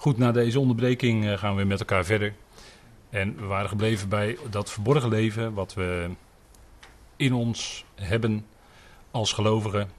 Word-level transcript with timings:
Goed, 0.00 0.18
na 0.18 0.32
deze 0.32 0.60
onderbreking 0.60 1.26
eh, 1.26 1.38
gaan 1.38 1.56
we 1.56 1.64
met 1.64 1.80
elkaar 1.80 2.04
verder. 2.04 2.34
En 3.10 3.36
we 3.36 3.44
waren 3.44 3.68
gebleven 3.68 4.08
bij 4.08 4.38
dat 4.50 4.70
verborgen 4.70 5.08
leven 5.08 5.54
wat 5.54 5.74
we 5.74 6.10
in 7.16 7.32
ons 7.32 7.84
hebben 7.94 8.46
als 9.10 9.32
gelovigen. 9.32 9.90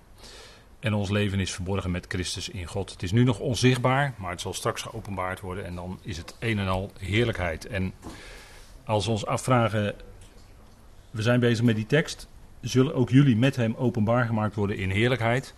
En 0.80 0.94
ons 0.94 1.10
leven 1.10 1.40
is 1.40 1.52
verborgen 1.52 1.92
met 1.92 2.06
Christus 2.08 2.50
in 2.50 2.66
God. 2.66 2.92
Het 2.92 3.04
is 3.04 3.12
nu 3.12 3.24
nog 3.24 3.40
onzichtbaar, 3.40 4.14
maar 4.18 4.32
het 4.32 4.42
zal 4.42 4.54
straks 4.54 4.82
geopenbaard 4.82 5.40
worden. 5.40 5.66
En 5.66 5.76
dan 5.76 6.00
is 6.02 6.18
het 6.18 6.36
een 6.40 6.60
en 6.60 6.68
al 6.68 6.92
heerlijkheid. 7.00 7.68
En 7.68 7.94
als 8.86 9.06
we 9.06 9.12
ons 9.12 9.26
afvragen, 9.26 9.96
we 11.12 11.22
zijn 11.22 11.40
bezig 11.40 11.66
met 11.66 11.76
die 11.76 11.86
tekst. 11.86 12.28
Zullen 12.62 12.96
ook 12.96 13.10
jullie 13.10 13.38
met 13.38 13.56
hem 13.56 13.76
openbaar 13.78 14.26
gemaakt 14.26 14.56
worden 14.56 14.78
in 14.78 14.90
heerlijkheid? 14.90 15.54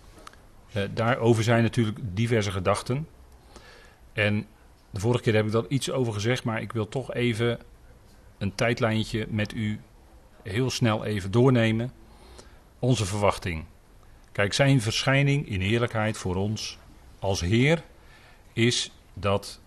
Eh, 0.71 0.84
daarover 0.94 1.44
zijn 1.44 1.63
natuurlijk 1.63 1.98
diverse 2.02 2.52
gedachten. 2.52 3.08
En 4.13 4.47
de 4.89 4.99
vorige 4.99 5.23
keer 5.23 5.35
heb 5.35 5.45
ik 5.45 5.51
daar 5.51 5.67
iets 5.67 5.91
over 5.91 6.13
gezegd, 6.13 6.43
maar 6.43 6.61
ik 6.61 6.71
wil 6.71 6.88
toch 6.88 7.13
even 7.13 7.59
een 8.37 8.55
tijdlijntje 8.55 9.25
met 9.29 9.53
u 9.53 9.79
heel 10.43 10.70
snel 10.70 11.05
even 11.05 11.31
doornemen. 11.31 11.91
Onze 12.79 13.05
verwachting. 13.05 13.65
Kijk, 14.31 14.53
zijn 14.53 14.81
verschijning 14.81 15.47
in 15.47 15.61
heerlijkheid 15.61 16.17
voor 16.17 16.35
ons 16.35 16.77
als 17.20 17.41
Heer 17.41 17.84
is 18.53 18.91
dat 19.13 19.59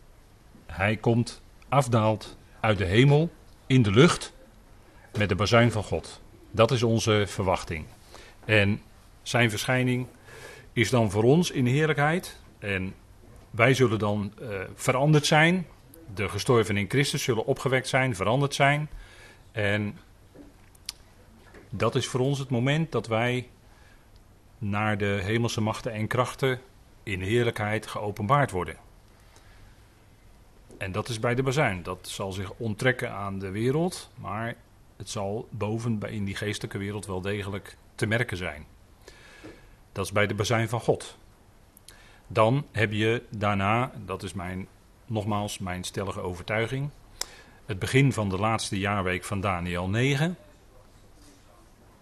Hij 0.66 0.96
komt, 0.96 1.42
afdaalt 1.68 2.36
uit 2.60 2.78
de 2.78 2.84
hemel 2.84 3.30
in 3.66 3.82
de 3.82 3.90
lucht 3.90 4.32
met 5.18 5.28
de 5.28 5.34
bazuin 5.34 5.70
van 5.70 5.82
God. 5.82 6.20
Dat 6.50 6.70
is 6.70 6.82
onze 6.82 7.24
verwachting. 7.26 7.84
En 8.44 8.82
zijn 9.22 9.50
verschijning 9.50 10.06
is 10.72 10.90
dan 10.90 11.10
voor 11.10 11.22
ons 11.22 11.50
in 11.50 11.66
heerlijkheid. 11.66 12.40
En 12.58 12.94
wij 13.54 13.74
zullen 13.74 13.98
dan 13.98 14.32
uh, 14.40 14.48
veranderd 14.74 15.26
zijn. 15.26 15.66
De 16.14 16.28
gestorven 16.28 16.76
in 16.76 16.88
Christus 16.88 17.22
zullen 17.22 17.46
opgewekt 17.46 17.88
zijn, 17.88 18.16
veranderd 18.16 18.54
zijn. 18.54 18.88
En 19.52 19.98
dat 21.70 21.94
is 21.94 22.06
voor 22.06 22.20
ons 22.20 22.38
het 22.38 22.50
moment 22.50 22.92
dat 22.92 23.06
wij 23.06 23.48
naar 24.58 24.98
de 24.98 25.20
hemelse 25.22 25.60
machten 25.60 25.92
en 25.92 26.06
krachten 26.06 26.60
in 27.02 27.20
heerlijkheid 27.20 27.86
geopenbaard 27.86 28.50
worden. 28.50 28.76
En 30.78 30.92
dat 30.92 31.08
is 31.08 31.20
bij 31.20 31.34
de 31.34 31.42
bazuin. 31.42 31.82
Dat 31.82 32.08
zal 32.08 32.32
zich 32.32 32.52
onttrekken 32.56 33.12
aan 33.12 33.38
de 33.38 33.50
wereld, 33.50 34.10
maar 34.14 34.54
het 34.96 35.10
zal 35.10 35.48
boven 35.50 36.00
in 36.00 36.24
die 36.24 36.36
geestelijke 36.36 36.78
wereld 36.78 37.06
wel 37.06 37.20
degelijk 37.20 37.76
te 37.94 38.06
merken 38.06 38.36
zijn. 38.36 38.66
Dat 39.92 40.04
is 40.04 40.12
bij 40.12 40.26
de 40.26 40.34
bazuin 40.34 40.68
van 40.68 40.80
God. 40.80 41.16
Dan 42.26 42.66
heb 42.72 42.92
je 42.92 43.22
daarna, 43.30 43.92
dat 44.04 44.22
is 44.22 44.32
mijn, 44.32 44.66
nogmaals 45.06 45.58
mijn 45.58 45.84
stellige 45.84 46.20
overtuiging, 46.20 46.90
het 47.66 47.78
begin 47.78 48.12
van 48.12 48.28
de 48.28 48.38
laatste 48.38 48.78
jaarweek 48.78 49.24
van 49.24 49.40
Daniel 49.40 49.88
9. 49.88 50.36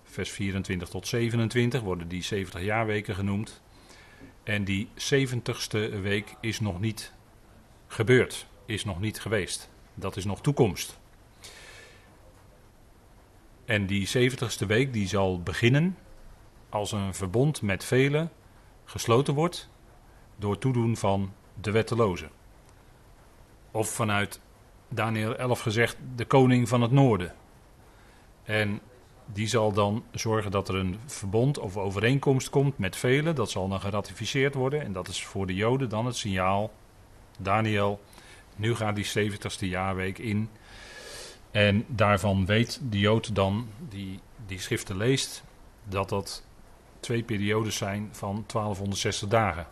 Vers 0.04 0.30
24 0.30 0.88
tot 0.88 1.06
27 1.06 1.80
worden 1.80 2.08
die 2.08 2.22
70 2.22 2.62
jaarweken 2.62 3.14
genoemd. 3.14 3.60
En 4.42 4.64
die 4.64 4.88
70ste 4.88 6.00
week 6.00 6.34
is 6.40 6.60
nog 6.60 6.80
niet 6.80 7.12
gebeurd, 7.86 8.46
is 8.66 8.84
nog 8.84 9.00
niet 9.00 9.20
geweest. 9.20 9.70
Dat 9.94 10.16
is 10.16 10.24
nog 10.24 10.40
toekomst. 10.40 10.98
En 13.64 13.86
die 13.86 14.08
70ste 14.08 14.66
week 14.66 14.92
die 14.92 15.08
zal 15.08 15.42
beginnen 15.42 15.96
als 16.68 16.92
een 16.92 17.14
verbond 17.14 17.62
met 17.62 17.84
velen 17.84 18.30
gesloten 18.84 19.34
wordt 19.34 19.70
door 20.36 20.58
toedoen 20.58 20.96
van 20.96 21.32
de 21.60 21.70
wetteloze. 21.70 22.28
Of 23.70 23.88
vanuit 23.88 24.40
Daniel 24.88 25.36
11 25.36 25.60
gezegd 25.60 25.96
de 26.16 26.24
koning 26.24 26.68
van 26.68 26.82
het 26.82 26.90
noorden. 26.90 27.34
En 28.42 28.80
die 29.26 29.46
zal 29.46 29.72
dan 29.72 30.04
zorgen 30.10 30.50
dat 30.50 30.68
er 30.68 30.74
een 30.74 30.98
verbond 31.06 31.58
of 31.58 31.76
overeenkomst 31.76 32.50
komt 32.50 32.78
met 32.78 32.96
velen. 32.96 33.34
Dat 33.34 33.50
zal 33.50 33.68
dan 33.68 33.80
geratificeerd 33.80 34.54
worden. 34.54 34.82
En 34.82 34.92
dat 34.92 35.08
is 35.08 35.24
voor 35.24 35.46
de 35.46 35.54
Joden 35.54 35.88
dan 35.88 36.06
het 36.06 36.16
signaal. 36.16 36.72
Daniel, 37.38 38.00
nu 38.56 38.74
gaat 38.74 38.96
die 38.96 39.30
70ste 39.30 39.68
jaarweek 39.68 40.18
in. 40.18 40.50
En 41.50 41.84
daarvan 41.88 42.46
weet 42.46 42.80
de 42.90 42.98
Jood 42.98 43.34
dan, 43.34 43.68
die 43.88 44.20
die 44.46 44.60
schriften 44.60 44.96
leest, 44.96 45.44
dat 45.84 46.08
dat 46.08 46.44
twee 47.00 47.22
periodes 47.22 47.76
zijn 47.76 48.08
van 48.12 48.44
1260 48.46 49.28
dagen. 49.28 49.66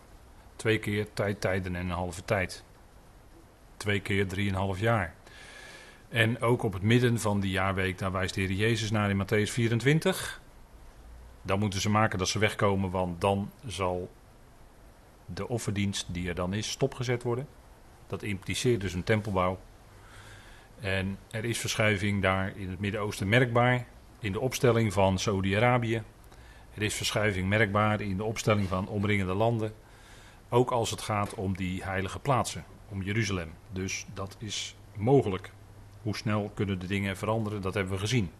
Twee 0.60 0.78
keer 0.78 1.06
tijd, 1.12 1.40
tijden 1.40 1.76
en 1.76 1.80
een 1.80 1.90
halve 1.90 2.24
tijd. 2.24 2.64
Twee 3.76 4.00
keer 4.00 4.26
drieënhalf 4.26 4.80
jaar. 4.80 5.14
En 6.08 6.40
ook 6.40 6.62
op 6.62 6.72
het 6.72 6.82
midden 6.82 7.20
van 7.20 7.40
die 7.40 7.50
jaarweek, 7.50 7.98
daar 7.98 8.12
wijst 8.12 8.34
de 8.34 8.40
Heer 8.40 8.52
Jezus 8.52 8.90
naar 8.90 9.10
in 9.10 9.24
Matthäus 9.24 9.52
24. 9.52 10.40
Dan 11.42 11.58
moeten 11.58 11.80
ze 11.80 11.90
maken 11.90 12.18
dat 12.18 12.28
ze 12.28 12.38
wegkomen, 12.38 12.90
want 12.90 13.20
dan 13.20 13.50
zal 13.66 14.10
de 15.26 15.48
offerdienst 15.48 16.06
die 16.08 16.28
er 16.28 16.34
dan 16.34 16.54
is 16.54 16.70
stopgezet 16.70 17.22
worden. 17.22 17.48
Dat 18.06 18.22
impliceert 18.22 18.80
dus 18.80 18.92
een 18.92 19.04
tempelbouw. 19.04 19.58
En 20.80 21.18
er 21.30 21.44
is 21.44 21.58
verschuiving 21.58 22.22
daar 22.22 22.56
in 22.56 22.70
het 22.70 22.80
Midden-Oosten 22.80 23.28
merkbaar 23.28 23.86
in 24.18 24.32
de 24.32 24.40
opstelling 24.40 24.92
van 24.92 25.18
Saudi-Arabië. 25.18 26.02
Er 26.74 26.82
is 26.82 26.94
verschuiving 26.94 27.48
merkbaar 27.48 28.00
in 28.00 28.16
de 28.16 28.24
opstelling 28.24 28.68
van 28.68 28.88
omringende 28.88 29.34
landen. 29.34 29.72
Ook 30.52 30.70
als 30.70 30.90
het 30.90 31.00
gaat 31.00 31.34
om 31.34 31.56
die 31.56 31.82
heilige 31.84 32.18
plaatsen, 32.18 32.64
om 32.88 33.02
Jeruzalem. 33.02 33.50
Dus 33.72 34.06
dat 34.14 34.36
is 34.38 34.76
mogelijk. 34.96 35.52
Hoe 36.02 36.16
snel 36.16 36.50
kunnen 36.54 36.78
de 36.78 36.86
dingen 36.86 37.16
veranderen, 37.16 37.62
dat 37.62 37.74
hebben 37.74 37.92
we 37.92 37.98
gezien. 37.98 38.30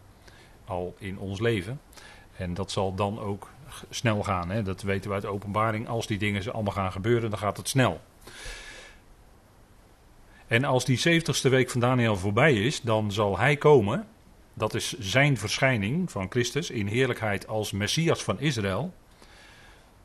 Al 0.64 0.94
in 0.98 1.18
ons 1.18 1.40
leven. 1.40 1.80
En 2.36 2.54
dat 2.54 2.70
zal 2.70 2.94
dan 2.94 3.18
ook 3.20 3.50
snel 3.90 4.22
gaan. 4.22 4.50
Hè? 4.50 4.62
Dat 4.62 4.82
weten 4.82 5.08
we 5.08 5.14
uit 5.14 5.22
de 5.22 5.28
openbaring. 5.28 5.88
Als 5.88 6.06
die 6.06 6.18
dingen 6.18 6.52
allemaal 6.52 6.72
gaan 6.72 6.92
gebeuren, 6.92 7.30
dan 7.30 7.38
gaat 7.38 7.56
het 7.56 7.68
snel. 7.68 8.00
En 10.46 10.64
als 10.64 10.84
die 10.84 11.22
70ste 11.22 11.50
week 11.50 11.70
van 11.70 11.80
Daniel 11.80 12.16
voorbij 12.16 12.54
is, 12.54 12.80
dan 12.80 13.12
zal 13.12 13.38
hij 13.38 13.56
komen. 13.56 14.06
Dat 14.54 14.74
is 14.74 14.98
zijn 14.98 15.36
verschijning 15.36 16.10
van 16.10 16.26
Christus 16.30 16.70
in 16.70 16.86
heerlijkheid 16.86 17.46
als 17.46 17.72
Messias 17.72 18.22
van 18.22 18.40
Israël. 18.40 18.94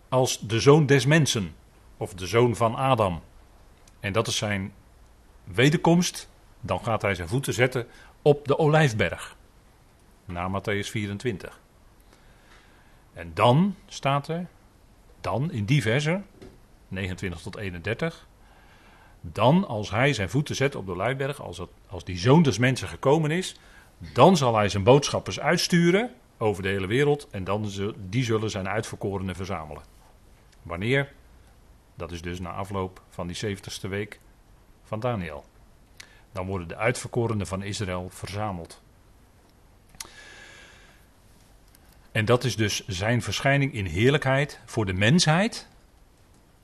Als 0.09 0.39
de 0.39 0.59
zoon 0.59 0.85
des 0.85 1.05
mensen 1.05 1.55
of 1.97 2.13
de 2.13 2.28
zoon 2.28 2.56
van 2.56 2.75
Adam. 2.75 3.22
En 4.00 4.13
dat 4.13 4.28
is 4.28 4.38
zijn 4.38 4.73
wederkomst. 5.44 6.29
Dan 6.61 6.83
gaat 6.83 7.01
hij 7.01 7.16
zijn 7.16 7.28
voeten 7.28 7.53
zetten 7.53 7.88
op 8.22 8.47
de 8.47 8.57
olijfberg. 8.57 9.35
Na 10.25 10.50
Matthäus 10.50 10.89
24. 10.89 11.59
En 13.13 13.31
dan 13.33 13.75
staat 13.85 14.28
er, 14.28 14.45
dan 15.22 15.51
in 15.51 15.66
die 15.66 15.81
verse, 15.81 16.22
29 16.88 17.41
tot 17.41 17.57
31. 17.57 18.27
Dan 19.22 19.67
als 19.67 19.89
hij 19.89 20.13
zijn 20.13 20.29
voeten 20.29 20.56
zet 20.56 20.75
op 20.75 20.85
de 20.85 20.91
olijfberg, 20.91 21.41
als, 21.41 21.62
als 21.88 22.03
die 22.03 22.17
zoon 22.17 22.44
des 22.44 22.57
mensen 22.57 22.88
gekomen 22.88 23.31
is, 23.31 23.56
dan 23.97 24.38
zal 24.38 24.56
hij 24.56 24.69
zijn 24.69 24.83
boodschappers 24.83 25.39
uitsturen 25.39 26.13
over 26.38 26.63
de 26.63 26.69
hele 26.69 26.88
wereld 26.88 27.27
en 27.31 27.44
dan 27.44 27.72
die 28.09 28.23
zullen 28.23 28.50
zijn 28.50 28.69
uitverkorenen 28.69 29.35
verzamelen. 29.35 29.83
Wanneer? 30.62 31.13
Dat 31.95 32.11
is 32.11 32.22
dus 32.22 32.39
na 32.39 32.51
afloop 32.51 33.01
van 33.09 33.28
die 33.28 33.57
70ste 33.57 33.89
week 33.89 34.19
van 34.83 35.00
Daniel. 35.00 35.45
Dan 36.31 36.45
worden 36.45 36.67
de 36.67 36.75
uitverkorenen 36.75 37.47
van 37.47 37.63
Israël 37.63 38.09
verzameld. 38.09 38.81
En 42.11 42.25
dat 42.25 42.44
is 42.44 42.56
dus 42.56 42.88
zijn 42.88 43.22
verschijning 43.22 43.73
in 43.73 43.85
heerlijkheid 43.85 44.59
voor 44.65 44.86
de 44.86 44.94
mensheid. 44.94 45.68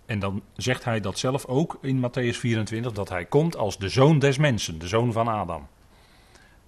En 0.05 0.19
dan 0.19 0.41
zegt 0.55 0.83
hij 0.83 0.99
dat 0.99 1.19
zelf 1.19 1.45
ook 1.45 1.77
in 1.81 1.97
Matthäus 1.97 2.37
24, 2.37 2.91
dat 2.91 3.09
hij 3.09 3.25
komt 3.25 3.55
als 3.55 3.77
de 3.77 3.89
zoon 3.89 4.19
des 4.19 4.37
mensen, 4.37 4.79
de 4.79 4.87
zoon 4.87 5.11
van 5.11 5.27
Adam. 5.27 5.67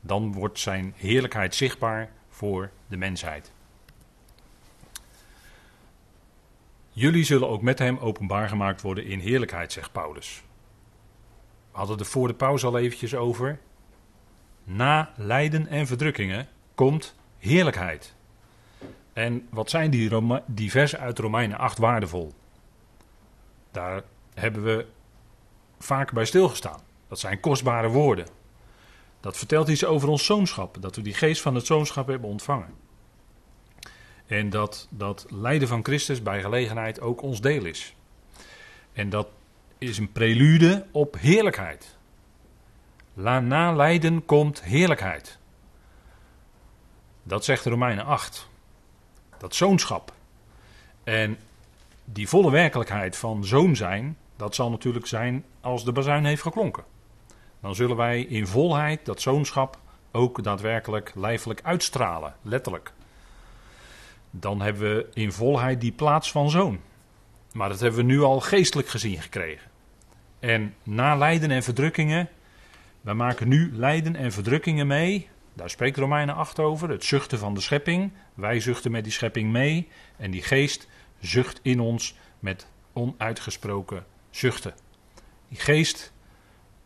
Dan 0.02 0.34
wordt 0.34 0.60
zijn 0.60 0.94
heerlijkheid 0.96 1.56
zichtbaar 1.56 2.12
voor 2.30 2.72
de 2.88 2.98
mensheid. 2.98 3.53
Jullie 6.96 7.24
zullen 7.24 7.50
ook 7.50 7.62
met 7.62 7.80
hem 7.80 7.98
openbaar 7.98 8.50
gemaakt 8.50 8.82
worden 8.82 9.06
in 9.06 9.20
heerlijkheid, 9.20 9.72
zegt 9.72 9.92
Paulus. 9.92 10.44
We 11.72 11.78
hadden 11.78 12.00
er 12.00 12.06
voor 12.06 12.28
de 12.28 12.34
pauze 12.34 12.66
al 12.66 12.78
eventjes 12.78 13.16
over. 13.16 13.60
Na 14.64 15.14
lijden 15.16 15.68
en 15.68 15.88
verdrukkingen 15.88 16.48
komt 16.76 17.16
heerlijkheid. 17.38 18.16
En 19.14 19.48
wat 19.50 19.70
zijn 19.70 19.92
die, 19.92 20.10
Rome 20.10 20.44
uit 20.98 21.20
Romeinen 21.20 21.58
8 21.58 21.78
waardevol? 21.78 22.34
Daar 23.72 24.04
hebben 24.34 24.64
we 24.64 24.86
vaak 25.80 26.14
bij 26.14 26.26
stilgestaan. 26.26 26.80
Dat 27.08 27.20
zijn 27.20 27.40
kostbare 27.40 27.88
woorden. 27.88 28.28
Dat 29.20 29.38
vertelt 29.38 29.68
iets 29.68 29.86
over 29.86 30.10
ons 30.10 30.26
zoonschap, 30.26 30.78
dat 30.80 30.96
we 30.96 31.02
die 31.02 31.14
geest 31.14 31.42
van 31.42 31.56
het 31.56 31.66
zoonschap 31.66 32.08
hebben 32.08 32.30
ontvangen. 32.30 32.74
En 34.28 34.50
dat 34.50 34.88
dat 34.90 35.26
lijden 35.30 35.68
van 35.68 35.84
Christus 35.84 36.22
bij 36.22 36.42
gelegenheid 36.42 37.02
ook 37.02 37.22
ons 37.22 37.42
deel 37.42 37.66
is. 37.66 37.96
En 38.94 39.10
dat 39.10 39.28
is 39.78 39.98
een 39.98 40.12
prelude 40.12 40.86
op 40.92 41.16
heerlijkheid. 41.20 41.96
Na 43.14 43.72
lijden 43.74 44.26
komt 44.26 44.64
heerlijkheid. 44.64 45.38
Dat 47.24 47.46
zegt 47.46 47.66
Romeinen 47.66 48.06
8. 48.06 48.50
Dat 49.38 49.56
zoonschap. 49.56 50.14
En 51.04 51.38
die 52.06 52.28
volle 52.28 52.52
werkelijkheid 52.52 53.18
van 53.18 53.46
zoon 53.46 53.76
zijn, 53.76 54.18
dat 54.36 54.56
zal 54.56 54.70
natuurlijk 54.70 55.08
zijn 55.08 55.46
als 55.62 55.86
de 55.86 55.92
bazuin 55.92 56.26
heeft 56.26 56.42
geklonken. 56.42 56.84
Dan 57.60 57.76
zullen 57.76 57.96
wij 57.96 58.22
in 58.22 58.48
volheid 58.48 59.06
dat 59.06 59.22
zoonschap 59.22 59.80
ook 60.12 60.44
daadwerkelijk 60.44 61.12
lijfelijk 61.16 61.62
uitstralen, 61.64 62.36
letterlijk. 62.42 62.94
Dan 64.36 64.62
hebben 64.62 64.96
we 64.96 65.08
in 65.14 65.32
volheid 65.32 65.82
die 65.82 65.92
plaats 65.92 66.32
van 66.32 66.50
zoon. 66.50 66.80
Maar 67.52 67.70
dat 67.70 67.80
hebben 67.80 68.00
we 68.00 68.12
nu 68.12 68.22
al 68.22 68.40
geestelijk 68.40 68.88
gezien 68.88 69.22
gekregen. 69.22 69.72
En 70.40 70.76
na 70.84 71.16
lijden 71.16 71.52
en 71.52 71.64
verdrukkingen, 71.64 72.30
wij 73.02 73.14
maken 73.14 73.48
nu 73.48 73.72
lijden 73.74 74.16
en 74.16 74.32
verdrukkingen 74.32 74.88
mee. 74.88 75.30
Daar 75.54 75.70
spreekt 75.70 75.98
Romeinen 75.98 76.36
8 76.36 76.60
over, 76.60 76.90
het 76.90 77.04
zuchten 77.04 77.40
van 77.40 77.54
de 77.54 77.62
schepping. 77.62 78.12
Wij 78.34 78.60
zuchten 78.60 78.92
met 78.92 79.04
die 79.04 79.14
schepping 79.14 79.52
mee. 79.52 79.88
En 80.18 80.32
die 80.32 80.42
geest 80.42 80.88
zucht 81.20 81.60
in 81.62 81.80
ons 81.80 82.16
met 82.40 82.68
onuitgesproken 82.94 84.06
zuchten. 84.30 84.74
Die 85.50 85.60
geest, 85.60 86.14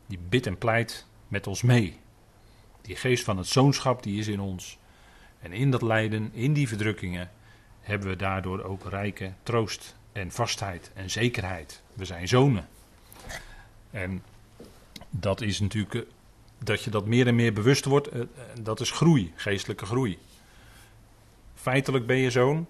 die 0.07 0.19
bidt 0.29 0.47
en 0.47 0.57
pleit 0.57 1.05
met 1.27 1.47
ons 1.47 1.61
mee. 1.61 2.00
Die 2.81 2.95
geest 2.95 3.23
van 3.23 3.38
het 3.38 3.47
zoonschap, 3.47 4.03
die 4.03 4.19
is 4.19 4.27
in 4.27 4.39
ons. 4.39 4.77
En 5.39 5.51
in 5.51 5.71
dat 5.71 5.81
lijden, 5.81 6.33
in 6.33 6.53
die 6.53 6.67
verdrukkingen, 6.67 7.31
hebben 7.88 8.07
we 8.07 8.16
daardoor 8.16 8.63
ook 8.63 8.89
rijke 8.89 9.34
troost 9.44 9.95
en 10.12 10.31
vastheid 10.31 10.92
en 10.94 11.10
zekerheid. 11.10 11.81
We 11.94 12.06
zijn 12.06 12.28
zonen. 12.28 12.68
En 13.92 14.24
dat 15.10 15.42
is 15.42 15.60
natuurlijk 15.60 15.94
eh, 15.94 16.01
dat 16.60 16.84
je 16.84 16.89
dat 16.89 17.06
meer 17.06 17.28
en 17.28 17.36
meer 17.36 17.54
bewust 17.54 17.86
wordt, 17.86 18.07
eh, 18.07 18.22
eh, 18.22 18.28
dat 18.62 18.80
is 18.80 18.92
groei, 18.92 19.34
geestelijke 19.36 19.86
groei. 19.86 20.18
Feitelijk 21.56 22.06
ben 22.06 22.18
je 22.18 22.31
zoon, 22.31 22.68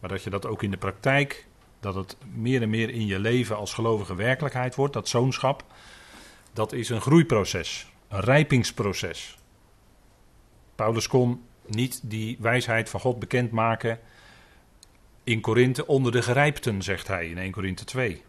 maar 0.00 0.10
dat 0.10 0.22
je 0.22 0.30
dat 0.30 0.46
ook 0.46 0.62
in 0.62 0.70
de 0.70 0.76
praktijk, 0.76 1.46
dat 1.80 1.94
het 1.94 2.16
meer 2.34 2.62
en 2.62 2.70
meer 2.70 2.90
in 2.90 3.06
je 3.06 3.18
leven 3.18 3.56
als 3.56 3.74
gelovige 3.74 4.14
werkelijkheid 4.14 4.74
wordt, 4.74 4.92
dat 4.92 5.08
zoonschap, 5.08 5.64
dat 6.52 6.72
is 6.72 6.88
een 6.88 7.00
groeiproces, 7.00 7.86
een 8.08 8.20
rijpingsproces. 8.20 9.38
Paulus 10.74 11.06
kon 11.06 11.42
niet 11.66 12.00
die 12.02 12.36
wijsheid 12.40 12.90
van 12.90 13.00
God 13.00 13.18
bekendmaken 13.18 13.98
in 15.24 15.40
Korinthe 15.40 15.86
onder 15.86 16.12
de 16.12 16.22
gerijpten, 16.22 16.82
zegt 16.82 17.08
hij 17.08 17.28
in 17.28 17.38
1 17.38 17.50
Korinthe 17.52 17.84
2. 17.84 18.22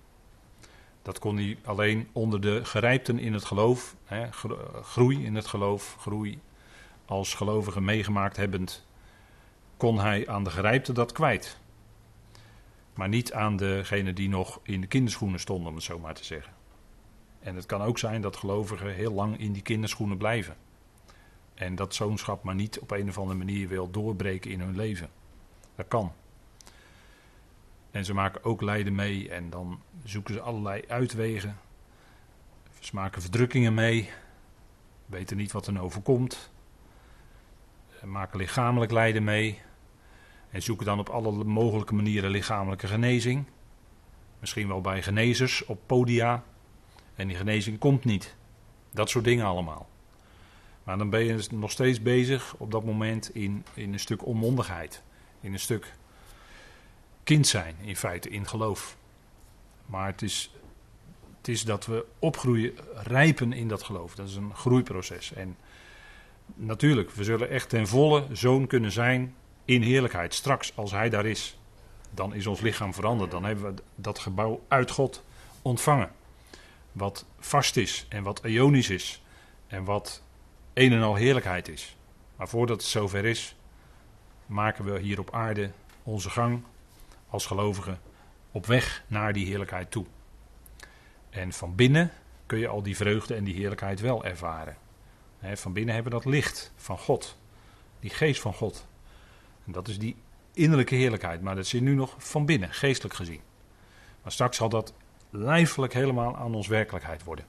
Dat 1.01 1.19
kon 1.19 1.35
hij 1.35 1.57
alleen 1.63 2.07
onder 2.11 2.41
de 2.41 2.65
gerijpten 2.65 3.19
in 3.19 3.33
het 3.33 3.45
geloof, 3.45 3.95
hè, 4.05 4.31
groei 4.81 5.25
in 5.25 5.35
het 5.35 5.47
geloof, 5.47 5.95
groei 5.99 6.39
als 7.05 7.33
gelovige 7.33 7.81
meegemaakt 7.81 8.37
hebbend, 8.37 8.85
kon 9.77 9.99
hij 9.99 10.27
aan 10.27 10.43
de 10.43 10.49
gerijpten 10.49 10.93
dat 10.93 11.11
kwijt. 11.11 11.59
Maar 12.93 13.09
niet 13.09 13.33
aan 13.33 13.55
degene 13.55 14.13
die 14.13 14.29
nog 14.29 14.59
in 14.63 14.81
de 14.81 14.87
kinderschoenen 14.87 15.39
stonden, 15.39 15.69
om 15.69 15.75
het 15.75 15.83
zo 15.83 15.99
maar 15.99 16.13
te 16.13 16.25
zeggen. 16.25 16.53
En 17.39 17.55
het 17.55 17.65
kan 17.65 17.81
ook 17.81 17.97
zijn 17.97 18.21
dat 18.21 18.35
gelovigen 18.35 18.93
heel 18.93 19.13
lang 19.13 19.39
in 19.39 19.51
die 19.51 19.61
kinderschoenen 19.61 20.17
blijven. 20.17 20.55
En 21.53 21.75
dat 21.75 21.95
zoonschap 21.95 22.43
maar 22.43 22.55
niet 22.55 22.79
op 22.79 22.91
een 22.91 23.09
of 23.09 23.17
andere 23.17 23.37
manier 23.37 23.67
wil 23.67 23.91
doorbreken 23.91 24.51
in 24.51 24.59
hun 24.59 24.75
leven. 24.75 25.09
Dat 25.75 25.87
kan. 25.87 26.13
En 27.93 28.05
ze 28.05 28.13
maken 28.13 28.43
ook 28.43 28.61
lijden 28.61 28.95
mee 28.95 29.29
en 29.29 29.49
dan 29.49 29.81
zoeken 30.03 30.33
ze 30.33 30.41
allerlei 30.41 30.83
uitwegen. 30.87 31.57
Ze 32.79 32.95
maken 32.95 33.21
verdrukkingen 33.21 33.73
mee, 33.73 34.09
weten 35.05 35.37
niet 35.37 35.51
wat 35.51 35.67
er 35.67 35.81
overkomt. 35.81 36.51
Ze 37.99 38.07
maken 38.07 38.37
lichamelijk 38.37 38.91
lijden 38.91 39.23
mee 39.23 39.61
en 40.49 40.61
zoeken 40.61 40.85
dan 40.85 40.99
op 40.99 41.09
alle 41.09 41.43
mogelijke 41.43 41.93
manieren 41.93 42.29
lichamelijke 42.29 42.87
genezing. 42.87 43.45
Misschien 44.39 44.67
wel 44.67 44.81
bij 44.81 45.01
genezers 45.01 45.65
op 45.65 45.79
podia. 45.85 46.43
En 47.15 47.27
die 47.27 47.37
genezing 47.37 47.77
komt 47.79 48.05
niet. 48.05 48.35
Dat 48.91 49.09
soort 49.09 49.25
dingen 49.25 49.45
allemaal. 49.45 49.89
Maar 50.83 50.97
dan 50.97 51.09
ben 51.09 51.23
je 51.23 51.47
nog 51.51 51.71
steeds 51.71 52.01
bezig 52.01 52.55
op 52.57 52.71
dat 52.71 52.85
moment 52.85 53.35
in, 53.35 53.65
in 53.73 53.93
een 53.93 53.99
stuk 53.99 54.25
onmondigheid. 54.25 55.03
In 55.41 55.53
een 55.53 55.59
stuk 55.59 55.93
kind 57.23 57.47
zijn, 57.47 57.75
in 57.81 57.95
feite, 57.95 58.29
in 58.29 58.47
geloof. 58.47 58.97
Maar 59.85 60.07
het 60.07 60.21
is, 60.21 60.51
het 61.37 61.47
is 61.47 61.63
dat 61.63 61.85
we 61.85 62.05
opgroeien, 62.19 62.73
rijpen 62.93 63.53
in 63.53 63.67
dat 63.67 63.83
geloof. 63.83 64.15
Dat 64.15 64.27
is 64.27 64.35
een 64.35 64.55
groeiproces. 64.55 65.33
En 65.33 65.57
natuurlijk, 66.45 67.11
we 67.11 67.23
zullen 67.23 67.49
echt 67.49 67.69
ten 67.69 67.87
volle 67.87 68.25
zoon 68.31 68.67
kunnen 68.67 68.91
zijn 68.91 69.35
in 69.65 69.81
heerlijkheid. 69.81 70.33
Straks, 70.33 70.75
als 70.75 70.91
hij 70.91 71.09
daar 71.09 71.25
is, 71.25 71.57
dan 72.09 72.33
is 72.33 72.47
ons 72.47 72.61
lichaam 72.61 72.93
veranderd. 72.93 73.31
Dan 73.31 73.43
hebben 73.43 73.75
we 73.75 73.81
dat 73.95 74.19
gebouw 74.19 74.63
uit 74.67 74.91
God 74.91 75.23
ontvangen. 75.61 76.11
Wat 76.91 77.25
vast 77.39 77.77
is 77.77 78.05
en 78.09 78.23
wat 78.23 78.41
ionisch 78.45 78.89
is. 78.89 79.23
En 79.67 79.83
wat 79.83 80.23
een 80.73 80.91
en 80.91 81.01
al 81.01 81.15
heerlijkheid 81.15 81.67
is. 81.67 81.95
Maar 82.35 82.47
voordat 82.47 82.77
het 82.77 82.89
zover 82.89 83.25
is, 83.25 83.55
maken 84.45 84.85
we 84.85 84.99
hier 84.99 85.19
op 85.19 85.33
aarde 85.33 85.71
onze 86.03 86.29
gang 86.29 86.63
als 87.33 87.45
gelovige 87.45 87.97
op 88.51 88.65
weg 88.65 89.03
naar 89.07 89.33
die 89.33 89.45
heerlijkheid 89.45 89.91
toe. 89.91 90.05
En 91.29 91.53
van 91.53 91.75
binnen 91.75 92.11
kun 92.45 92.59
je 92.59 92.67
al 92.67 92.83
die 92.83 92.95
vreugde 92.95 93.35
en 93.35 93.43
die 93.43 93.55
heerlijkheid 93.55 93.99
wel 93.99 94.25
ervaren. 94.25 94.77
van 95.53 95.73
binnen 95.73 95.93
hebben 95.93 96.11
we 96.11 96.17
dat 96.19 96.33
licht 96.33 96.71
van 96.75 96.97
God, 96.97 97.37
die 97.99 98.09
geest 98.09 98.41
van 98.41 98.53
God. 98.53 98.87
En 99.65 99.71
dat 99.71 99.87
is 99.87 99.99
die 99.99 100.15
innerlijke 100.53 100.95
heerlijkheid, 100.95 101.41
maar 101.41 101.55
dat 101.55 101.67
zit 101.67 101.81
nu 101.81 101.95
nog 101.95 102.15
van 102.17 102.45
binnen, 102.45 102.73
geestelijk 102.73 103.15
gezien. 103.15 103.41
Maar 104.21 104.31
straks 104.31 104.57
zal 104.57 104.69
dat 104.69 104.93
lijfelijk 105.29 105.93
helemaal 105.93 106.37
aan 106.37 106.55
ons 106.55 106.67
werkelijkheid 106.67 107.23
worden. 107.23 107.45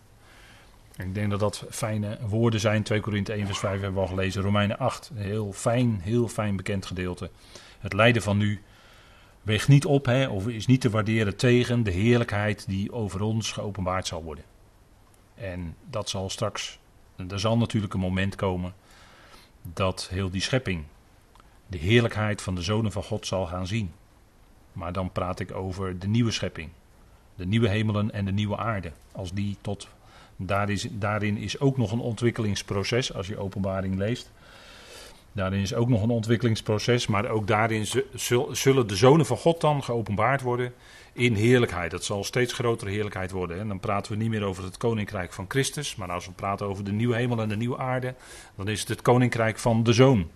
En 0.97 1.07
ik 1.07 1.15
denk 1.15 1.31
dat 1.31 1.41
dat 1.41 1.65
fijne 1.71 2.19
woorden 2.27 2.61
zijn. 2.61 2.83
2 2.83 3.01
Korinthe 3.01 3.33
1 3.33 3.47
vers 3.47 3.59
5 3.59 3.73
hebben 3.73 3.95
we 3.95 4.01
al 4.01 4.15
gelezen. 4.15 4.43
Romeinen 4.43 4.79
8, 4.79 5.11
een 5.11 5.23
heel 5.23 5.53
fijn, 5.53 6.01
heel 6.03 6.29
fijn 6.29 6.57
bekend 6.57 6.87
gedeelte. 6.87 7.31
Het 7.79 7.93
lijden 7.93 8.23
van 8.23 8.37
nu 8.37 8.63
weegt 9.45 9.69
niet 9.69 9.85
op 9.85 10.07
hè, 10.07 10.29
of 10.29 10.49
is 10.49 10.67
niet 10.67 10.81
te 10.81 10.91
waarderen 10.91 11.37
tegen 11.37 11.83
de 11.83 11.91
heerlijkheid 11.91 12.67
die 12.69 12.93
over 12.93 13.23
ons 13.23 13.53
geopenbaard 13.53 14.07
zal 14.07 14.23
worden. 14.23 14.45
En 15.35 15.77
dat 15.91 16.09
zal 16.09 16.31
straks, 16.31 16.79
er 17.29 17.41
zal 17.41 17.59
natuurlijk 17.59 17.95
een 17.95 18.01
moment 18.01 18.35
komen 18.35 18.75
dat 19.63 20.09
heel 20.11 20.31
die 20.31 20.41
schepping 20.41 20.85
de 21.67 21.79
heerlijkheid 21.79 22.43
van 22.43 22.55
de 22.55 22.63
zonen 22.63 22.93
van 22.93 23.03
God 23.03 23.27
zal 23.27 23.47
gaan 23.47 23.67
zien. 23.67 23.93
Maar 24.73 24.93
dan 24.93 25.13
praat 25.13 25.41
ik 25.41 25.55
over 25.55 25.99
de 25.99 26.07
nieuwe 26.07 26.31
schepping, 26.31 26.69
de 27.35 27.47
nieuwe 27.47 27.69
hemelen 27.69 28.11
en 28.13 28.25
de 28.25 28.33
nieuwe 28.33 28.57
aarde. 28.57 28.93
Als 29.13 29.33
die 29.33 29.57
tot, 29.61 29.89
daar 30.37 30.71
is, 30.71 30.87
daarin 30.91 31.37
is 31.37 31.61
ook 31.61 31.77
nog 31.77 31.93
een 31.93 32.01
ontwikkelingsproces, 32.01 33.15
als 33.15 33.27
je 33.27 33.39
openbaring 33.39 33.97
leest. 33.97 34.31
Daarin 35.35 35.61
is 35.61 35.75
ook 35.75 35.89
nog 35.89 36.03
een 36.03 36.11
ontwikkelingsproces, 36.11 37.07
maar 37.07 37.29
ook 37.29 37.47
daarin 37.47 37.87
zullen 38.53 38.87
de 38.87 38.97
zonen 38.97 39.27
van 39.27 39.37
God 39.37 39.61
dan 39.61 39.83
geopenbaard 39.83 40.43
worden 40.43 40.73
in 41.13 41.35
heerlijkheid. 41.35 41.91
Dat 41.91 42.05
zal 42.05 42.25
steeds 42.25 42.53
grotere 42.53 42.91
heerlijkheid 42.91 43.31
worden. 43.31 43.59
En 43.59 43.69
dan 43.69 43.81
praten 43.81 44.13
we 44.13 44.19
niet 44.19 44.29
meer 44.29 44.43
over 44.43 44.65
het 44.65 44.77
koninkrijk 44.77 45.33
van 45.33 45.45
Christus, 45.49 45.97
maar 45.97 46.11
als 46.11 46.27
we 46.27 46.33
praten 46.33 46.67
over 46.67 46.85
de 46.85 46.93
nieuwe 46.93 47.17
hemel 47.17 47.41
en 47.41 47.49
de 47.49 47.57
nieuwe 47.57 47.79
aarde, 47.79 48.15
dan 48.57 48.69
is 48.69 48.81
het 48.81 48.89
het 48.89 49.03
koninkrijk 49.03 49.59
van 49.59 49.83
de 49.83 49.93
zoon. 49.93 50.31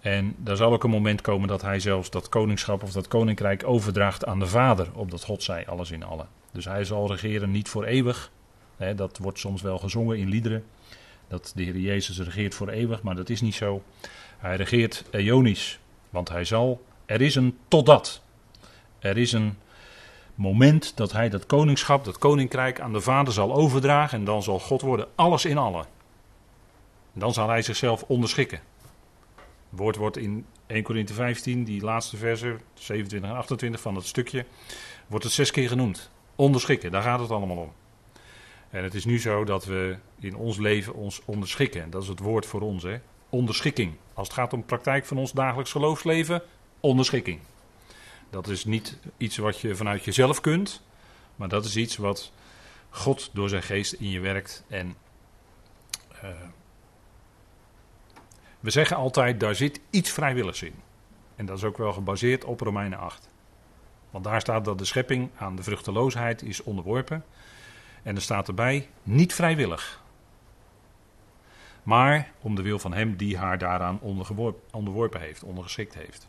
En 0.00 0.34
daar 0.36 0.56
zal 0.56 0.72
ook 0.72 0.84
een 0.84 0.90
moment 0.90 1.20
komen 1.20 1.48
dat 1.48 1.62
hij 1.62 1.80
zelfs 1.80 2.10
dat 2.10 2.28
koningschap 2.28 2.82
of 2.82 2.92
dat 2.92 3.08
koninkrijk 3.08 3.62
overdraagt 3.66 4.26
aan 4.26 4.38
de 4.38 4.46
Vader, 4.46 4.88
opdat 4.94 5.24
God 5.24 5.42
zij 5.42 5.66
alles 5.66 5.90
in 5.90 6.04
allen. 6.04 6.28
Dus 6.50 6.64
hij 6.64 6.84
zal 6.84 7.08
regeren 7.08 7.50
niet 7.50 7.68
voor 7.68 7.84
eeuwig. 7.84 8.30
dat 8.96 9.18
wordt 9.18 9.38
soms 9.38 9.62
wel 9.62 9.78
gezongen 9.78 10.18
in 10.18 10.28
liederen 10.28 10.64
dat 11.32 11.52
de 11.54 11.62
Heer 11.62 11.78
Jezus 11.78 12.18
regeert 12.18 12.54
voor 12.54 12.68
eeuwig, 12.68 13.02
maar 13.02 13.14
dat 13.14 13.28
is 13.28 13.40
niet 13.40 13.54
zo. 13.54 13.82
Hij 14.38 14.56
regeert 14.56 15.04
eonisch, 15.10 15.78
want 16.10 16.28
hij 16.28 16.44
zal, 16.44 16.84
er 17.06 17.20
is 17.20 17.34
een 17.34 17.58
totdat. 17.68 18.22
Er 18.98 19.16
is 19.16 19.32
een 19.32 19.58
moment 20.34 20.96
dat 20.96 21.12
hij 21.12 21.28
dat 21.28 21.46
koningschap, 21.46 22.04
dat 22.04 22.18
koninkrijk 22.18 22.80
aan 22.80 22.92
de 22.92 23.00
Vader 23.00 23.32
zal 23.32 23.54
overdragen 23.54 24.18
en 24.18 24.24
dan 24.24 24.42
zal 24.42 24.58
God 24.58 24.80
worden 24.80 25.08
alles 25.14 25.44
in 25.44 25.58
allen. 25.58 25.86
Dan 27.12 27.32
zal 27.32 27.48
hij 27.48 27.62
zichzelf 27.62 28.04
onderschikken. 28.06 28.60
Het 29.70 29.78
woord 29.80 29.96
wordt 29.96 30.16
in 30.16 30.46
1 30.66 30.82
Corinthië 30.82 31.14
15, 31.14 31.64
die 31.64 31.82
laatste 31.82 32.16
versen, 32.16 32.60
27 32.74 33.30
en 33.30 33.36
28 33.36 33.80
van 33.80 33.94
dat 33.94 34.06
stukje, 34.06 34.44
wordt 35.06 35.24
het 35.24 35.34
zes 35.34 35.50
keer 35.50 35.68
genoemd. 35.68 36.10
Onderschikken, 36.36 36.90
daar 36.90 37.02
gaat 37.02 37.20
het 37.20 37.30
allemaal 37.30 37.56
om. 37.56 37.72
En 38.72 38.82
het 38.82 38.94
is 38.94 39.04
nu 39.04 39.20
zo 39.20 39.44
dat 39.44 39.64
we 39.64 39.96
in 40.20 40.36
ons 40.36 40.58
leven 40.58 40.94
ons 40.94 41.22
onderschikken. 41.24 41.90
Dat 41.90 42.02
is 42.02 42.08
het 42.08 42.18
woord 42.18 42.46
voor 42.46 42.60
ons, 42.60 42.82
hè? 42.82 42.98
Onderschikking. 43.28 43.94
Als 44.14 44.28
het 44.28 44.36
gaat 44.36 44.52
om 44.52 44.64
praktijk 44.64 45.04
van 45.04 45.18
ons 45.18 45.32
dagelijks 45.32 45.70
geloofsleven, 45.70 46.42
onderschikking. 46.80 47.40
Dat 48.30 48.48
is 48.48 48.64
niet 48.64 48.98
iets 49.16 49.36
wat 49.36 49.60
je 49.60 49.74
vanuit 49.74 50.04
jezelf 50.04 50.40
kunt, 50.40 50.82
Maar 51.36 51.48
dat 51.48 51.64
is 51.64 51.76
iets 51.76 51.96
wat 51.96 52.32
God 52.90 53.30
door 53.32 53.48
zijn 53.48 53.62
geest 53.62 53.92
in 53.92 54.10
je 54.10 54.20
werkt. 54.20 54.64
En 54.68 54.96
uh, 56.14 56.30
we 58.60 58.70
zeggen 58.70 58.96
altijd, 58.96 59.40
daar 59.40 59.54
zit 59.54 59.80
iets 59.90 60.10
vrijwilligs 60.10 60.62
in. 60.62 60.74
En 61.36 61.46
dat 61.46 61.56
is 61.56 61.64
ook 61.64 61.78
wel 61.78 61.92
gebaseerd 61.92 62.44
op 62.44 62.60
Romeinen 62.60 62.98
8. 62.98 63.28
Want 64.10 64.24
daar 64.24 64.40
staat 64.40 64.64
dat 64.64 64.78
de 64.78 64.84
schepping 64.84 65.30
aan 65.36 65.56
de 65.56 65.62
vruchteloosheid 65.62 66.42
is 66.42 66.62
onderworpen. 66.62 67.24
En 68.02 68.16
er 68.16 68.22
staat 68.22 68.48
erbij, 68.48 68.88
niet 69.02 69.34
vrijwillig. 69.34 70.02
Maar 71.82 72.32
om 72.40 72.54
de 72.54 72.62
wil 72.62 72.78
van 72.78 72.92
hem 72.92 73.16
die 73.16 73.38
haar 73.38 73.58
daaraan 73.58 74.00
onderworpen 74.70 75.20
heeft, 75.20 75.42
ondergeschikt 75.42 75.94
heeft. 75.94 76.28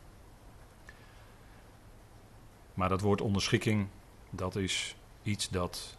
Maar 2.74 2.88
dat 2.88 3.00
woord 3.00 3.20
onderschikking, 3.20 3.86
dat 4.30 4.56
is 4.56 4.96
iets 5.22 5.48
dat 5.48 5.96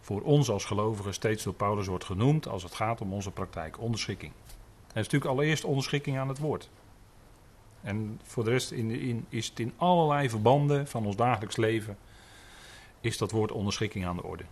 voor 0.00 0.22
ons 0.22 0.50
als 0.50 0.64
gelovigen 0.64 1.14
steeds 1.14 1.44
door 1.44 1.54
Paulus 1.54 1.86
wordt 1.86 2.04
genoemd 2.04 2.48
als 2.48 2.62
het 2.62 2.74
gaat 2.74 3.00
om 3.00 3.12
onze 3.12 3.30
praktijk. 3.30 3.80
Onderschikking. 3.80 4.32
Het 4.86 4.96
is 4.96 5.02
natuurlijk 5.02 5.30
allereerst 5.30 5.64
onderschikking 5.64 6.18
aan 6.18 6.28
het 6.28 6.38
woord. 6.38 6.70
En 7.80 8.20
voor 8.22 8.44
de 8.44 8.50
rest 8.50 8.70
in, 8.70 8.90
in, 8.90 9.26
is 9.28 9.48
het 9.48 9.60
in 9.60 9.72
allerlei 9.76 10.30
verbanden 10.30 10.88
van 10.88 11.06
ons 11.06 11.16
dagelijks 11.16 11.56
leven, 11.56 11.98
is 13.00 13.18
dat 13.18 13.30
woord 13.30 13.52
onderschikking 13.52 14.06
aan 14.06 14.16
de 14.16 14.22
orde. 14.22 14.44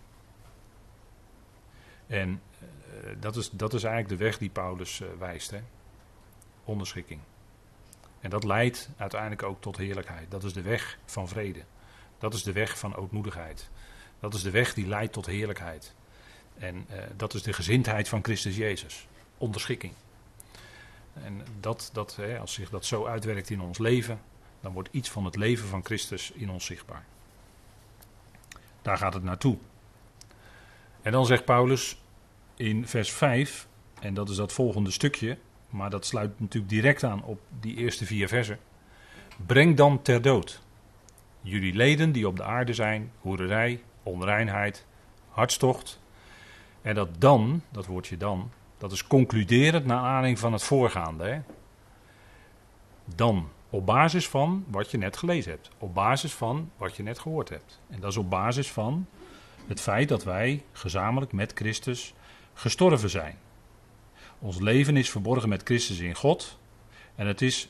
En 2.07 2.29
uh, 2.29 3.09
dat, 3.19 3.35
is, 3.35 3.49
dat 3.49 3.73
is 3.73 3.83
eigenlijk 3.83 4.19
de 4.19 4.25
weg 4.25 4.37
die 4.37 4.49
Paulus 4.49 4.99
uh, 4.99 5.07
wijst. 5.19 5.51
Hè? 5.51 5.59
Onderschikking. 6.63 7.19
En 8.19 8.29
dat 8.29 8.43
leidt 8.43 8.89
uiteindelijk 8.97 9.43
ook 9.43 9.61
tot 9.61 9.77
heerlijkheid. 9.77 10.31
Dat 10.31 10.43
is 10.43 10.53
de 10.53 10.61
weg 10.61 10.97
van 11.05 11.27
vrede. 11.27 11.63
Dat 12.17 12.33
is 12.33 12.43
de 12.43 12.51
weg 12.51 12.79
van 12.79 12.95
ootmoedigheid. 12.95 13.69
Dat 14.19 14.33
is 14.33 14.41
de 14.41 14.51
weg 14.51 14.73
die 14.73 14.87
leidt 14.87 15.13
tot 15.13 15.25
heerlijkheid. 15.25 15.95
En 16.57 16.75
uh, 16.75 16.97
dat 17.15 17.33
is 17.33 17.43
de 17.43 17.53
gezindheid 17.53 18.07
van 18.07 18.23
Christus 18.23 18.55
Jezus. 18.55 19.07
Onderschikking. 19.37 19.93
En 21.13 21.45
dat, 21.59 21.89
dat, 21.93 22.15
hè, 22.15 22.39
als 22.39 22.53
zich 22.53 22.69
dat 22.69 22.85
zo 22.85 23.05
uitwerkt 23.05 23.49
in 23.49 23.61
ons 23.61 23.77
leven, 23.77 24.21
dan 24.61 24.73
wordt 24.73 24.89
iets 24.91 25.09
van 25.09 25.25
het 25.25 25.35
leven 25.35 25.67
van 25.67 25.85
Christus 25.85 26.31
in 26.31 26.49
ons 26.49 26.65
zichtbaar. 26.65 27.05
Daar 28.81 28.97
gaat 28.97 29.13
het 29.13 29.23
naartoe. 29.23 29.57
En 31.07 31.13
dan 31.13 31.25
zegt 31.25 31.45
Paulus 31.45 31.97
in 32.55 32.87
vers 32.87 33.11
5, 33.11 33.67
en 33.99 34.13
dat 34.13 34.29
is 34.29 34.35
dat 34.35 34.53
volgende 34.53 34.91
stukje, 34.91 35.37
maar 35.69 35.89
dat 35.89 36.05
sluit 36.05 36.39
natuurlijk 36.39 36.73
direct 36.73 37.03
aan 37.03 37.23
op 37.23 37.39
die 37.59 37.75
eerste 37.75 38.05
vier 38.05 38.27
versen. 38.27 38.59
Breng 39.45 39.77
dan 39.77 40.01
ter 40.01 40.21
dood 40.21 40.61
jullie 41.41 41.73
leden 41.73 42.11
die 42.11 42.27
op 42.27 42.35
de 42.35 42.43
aarde 42.43 42.73
zijn, 42.73 43.11
hoererij, 43.19 43.83
onreinheid, 44.03 44.85
hartstocht. 45.29 45.99
En 46.81 46.95
dat 46.95 47.09
dan, 47.19 47.61
dat 47.69 47.85
woordje 47.85 48.17
dan, 48.17 48.51
dat 48.77 48.91
is 48.91 49.07
concluderend 49.07 49.85
naar 49.85 49.99
aanleiding 49.99 50.39
van 50.39 50.53
het 50.53 50.63
voorgaande. 50.63 51.23
Hè? 51.23 51.39
Dan, 53.15 53.49
op 53.69 53.85
basis 53.85 54.27
van 54.27 54.65
wat 54.67 54.91
je 54.91 54.97
net 54.97 55.17
gelezen 55.17 55.51
hebt. 55.51 55.69
Op 55.77 55.93
basis 55.93 56.33
van 56.33 56.71
wat 56.77 56.95
je 56.95 57.03
net 57.03 57.19
gehoord 57.19 57.49
hebt. 57.49 57.81
En 57.89 57.99
dat 57.99 58.11
is 58.11 58.17
op 58.17 58.29
basis 58.29 58.71
van 58.71 59.07
het 59.67 59.81
feit 59.81 60.09
dat 60.09 60.23
wij 60.23 60.63
gezamenlijk 60.71 61.31
met 61.31 61.51
Christus 61.55 62.13
gestorven 62.53 63.09
zijn. 63.09 63.35
Ons 64.39 64.59
leven 64.59 64.97
is 64.97 65.09
verborgen 65.09 65.49
met 65.49 65.63
Christus 65.63 65.99
in 65.99 66.15
God. 66.15 66.59
En 67.15 67.27
het 67.27 67.41
is 67.41 67.69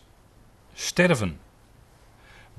sterven. 0.74 1.40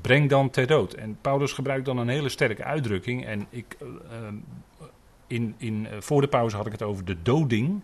Breng 0.01 0.29
dan 0.29 0.51
ter 0.51 0.67
dood. 0.67 0.93
En 0.93 1.19
Paulus 1.21 1.53
gebruikt 1.53 1.85
dan 1.85 1.99
een 1.99 2.09
hele 2.09 2.29
sterke 2.29 2.65
uitdrukking. 2.65 3.27
En 3.27 3.47
ik, 3.51 3.77
uh, 3.83 3.89
in, 5.27 5.55
in, 5.57 5.85
uh, 5.85 6.01
voor 6.01 6.21
de 6.21 6.29
pauze 6.29 6.57
had 6.57 6.67
ik 6.67 6.73
het 6.73 6.83
over 6.83 7.05
de 7.05 7.23
doding. 7.23 7.83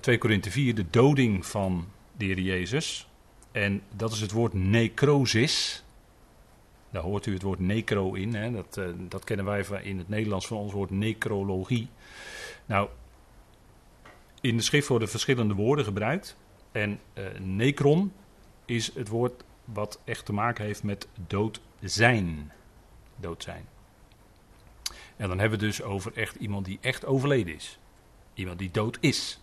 2 0.00 0.18
Korinthe 0.18 0.50
4, 0.50 0.74
de 0.74 0.90
doding 0.90 1.46
van 1.46 1.88
de 2.16 2.24
Heer 2.24 2.40
Jezus. 2.40 3.08
En 3.52 3.82
dat 3.96 4.12
is 4.12 4.20
het 4.20 4.30
woord 4.30 4.52
necrosis. 4.52 5.84
Daar 6.90 7.02
hoort 7.02 7.26
u 7.26 7.32
het 7.32 7.42
woord 7.42 7.58
necro 7.58 8.14
in. 8.14 8.34
Hè? 8.34 8.50
Dat, 8.52 8.76
uh, 8.76 8.86
dat 8.98 9.24
kennen 9.24 9.44
wij 9.44 9.82
in 9.82 9.98
het 9.98 10.08
Nederlands 10.08 10.46
van 10.46 10.56
ons 10.56 10.72
woord 10.72 10.90
necrologie. 10.90 11.88
Nou, 12.66 12.88
in 14.40 14.56
de 14.56 14.62
schrift 14.62 14.88
worden 14.88 15.08
verschillende 15.08 15.54
woorden 15.54 15.84
gebruikt. 15.84 16.36
En 16.72 17.00
uh, 17.14 17.24
necron 17.38 18.12
is 18.64 18.94
het 18.94 19.08
woord 19.08 19.44
wat 19.64 20.00
echt 20.04 20.24
te 20.24 20.32
maken 20.32 20.64
heeft 20.64 20.82
met 20.82 21.08
dood 21.26 21.60
zijn. 21.80 22.52
Dood 23.16 23.42
zijn. 23.42 23.68
En 25.16 25.28
dan 25.28 25.38
hebben 25.38 25.58
we 25.58 25.64
dus 25.64 25.82
over 25.82 26.12
echt 26.16 26.34
iemand 26.34 26.64
die 26.64 26.78
echt 26.80 27.04
overleden 27.04 27.54
is. 27.54 27.78
Iemand 28.34 28.58
die 28.58 28.70
dood 28.70 28.98
is. 29.00 29.40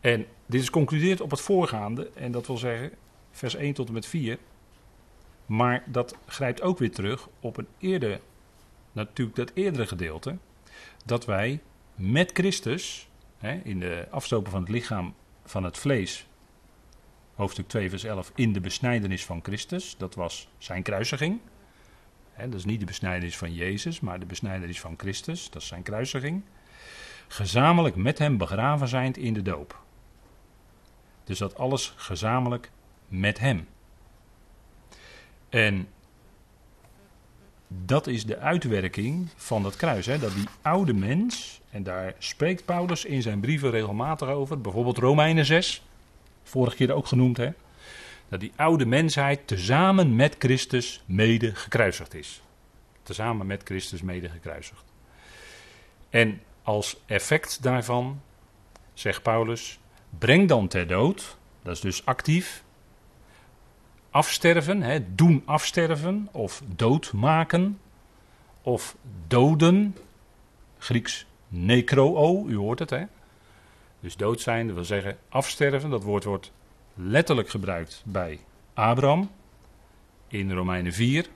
En 0.00 0.26
dit 0.46 0.60
is 0.60 0.70
concludeerd 0.70 1.20
op 1.20 1.30
het 1.30 1.40
voorgaande, 1.40 2.10
en 2.14 2.32
dat 2.32 2.46
wil 2.46 2.56
zeggen 2.56 2.90
vers 3.30 3.54
1 3.54 3.74
tot 3.74 3.86
en 3.86 3.92
met 3.92 4.06
4. 4.06 4.38
Maar 5.46 5.82
dat 5.86 6.16
grijpt 6.26 6.62
ook 6.62 6.78
weer 6.78 6.92
terug 6.92 7.28
op 7.40 7.56
een 7.56 7.68
eerder, 7.78 8.20
natuurlijk 8.92 9.36
dat 9.36 9.50
eerdere 9.54 9.86
gedeelte, 9.86 10.36
dat 11.04 11.24
wij 11.24 11.60
met 11.94 12.30
Christus, 12.32 13.08
hè, 13.38 13.60
in 13.64 13.80
de 13.80 14.06
afstopen 14.10 14.50
van 14.50 14.60
het 14.60 14.70
lichaam 14.70 15.14
van 15.44 15.64
het 15.64 15.78
vlees, 15.78 16.26
hoofdstuk 17.34 17.68
2 17.68 17.90
vers 17.90 18.04
11, 18.04 18.32
in 18.34 18.52
de 18.52 18.60
besnijdenis 18.60 19.24
van 19.24 19.40
Christus, 19.42 19.96
dat 19.98 20.14
was 20.14 20.48
zijn 20.58 20.82
kruisiging. 20.82 21.40
Hè, 22.32 22.48
dat 22.48 22.58
is 22.58 22.64
niet 22.64 22.80
de 22.80 22.86
besnijdenis 22.86 23.36
van 23.36 23.54
Jezus, 23.54 24.00
maar 24.00 24.20
de 24.20 24.26
besnijdenis 24.26 24.80
van 24.80 24.94
Christus, 24.96 25.50
dat 25.50 25.62
is 25.62 25.68
zijn 25.68 25.82
kruisiging. 25.82 26.42
Gezamenlijk 27.28 27.96
met 27.96 28.18
hem 28.18 28.36
begraven 28.36 28.88
zijnd 28.88 29.16
in 29.16 29.34
de 29.34 29.42
doop. 29.42 29.82
Dus 31.24 31.38
dat 31.38 31.56
alles 31.56 31.94
gezamenlijk 31.96 32.70
met 33.08 33.38
hem. 33.38 33.66
En 35.54 35.88
dat 37.68 38.06
is 38.06 38.26
de 38.26 38.38
uitwerking 38.38 39.28
van 39.36 39.62
dat 39.62 39.76
kruis. 39.76 40.06
Hè? 40.06 40.18
Dat 40.18 40.34
die 40.34 40.48
oude 40.62 40.94
mens, 40.94 41.60
en 41.70 41.82
daar 41.82 42.14
spreekt 42.18 42.64
Paulus 42.64 43.04
in 43.04 43.22
zijn 43.22 43.40
brieven 43.40 43.70
regelmatig 43.70 44.28
over, 44.28 44.60
bijvoorbeeld 44.60 44.98
Romeinen 44.98 45.44
6, 45.44 45.82
vorige 46.42 46.76
keer 46.76 46.92
ook 46.92 47.06
genoemd, 47.06 47.36
hè? 47.36 47.50
dat 48.28 48.40
die 48.40 48.52
oude 48.56 48.86
mensheid 48.86 49.46
tezamen 49.46 50.16
met 50.16 50.34
Christus 50.38 51.02
mede 51.06 51.54
gekruisigd 51.54 52.14
is. 52.14 52.42
Tezamen 53.02 53.46
met 53.46 53.62
Christus 53.64 54.02
mede 54.02 54.28
gekruisigd. 54.28 54.84
En 56.10 56.40
als 56.62 56.96
effect 57.06 57.62
daarvan, 57.62 58.20
zegt 58.94 59.22
Paulus, 59.22 59.78
breng 60.18 60.48
dan 60.48 60.68
ter 60.68 60.86
dood, 60.86 61.36
dat 61.62 61.74
is 61.74 61.80
dus 61.80 62.06
actief, 62.06 62.64
afsterven, 64.14 64.82
hè, 64.82 65.14
doen 65.14 65.42
afsterven 65.44 66.28
of 66.32 66.62
doodmaken 66.66 67.80
of 68.62 68.96
doden, 69.26 69.96
Grieks 70.78 71.26
necroo, 71.48 72.46
u 72.46 72.56
hoort 72.56 72.78
het 72.78 72.90
hè. 72.90 73.04
Dus 74.00 74.16
dood 74.16 74.40
zijn, 74.40 74.74
wil 74.74 74.84
zeggen 74.84 75.18
afsterven, 75.28 75.90
dat 75.90 76.02
woord 76.02 76.24
wordt 76.24 76.52
letterlijk 76.94 77.48
gebruikt 77.48 78.02
bij 78.04 78.40
Abraham 78.74 79.30
in 80.28 80.52
Romeinen 80.52 80.92
4, 80.92 81.26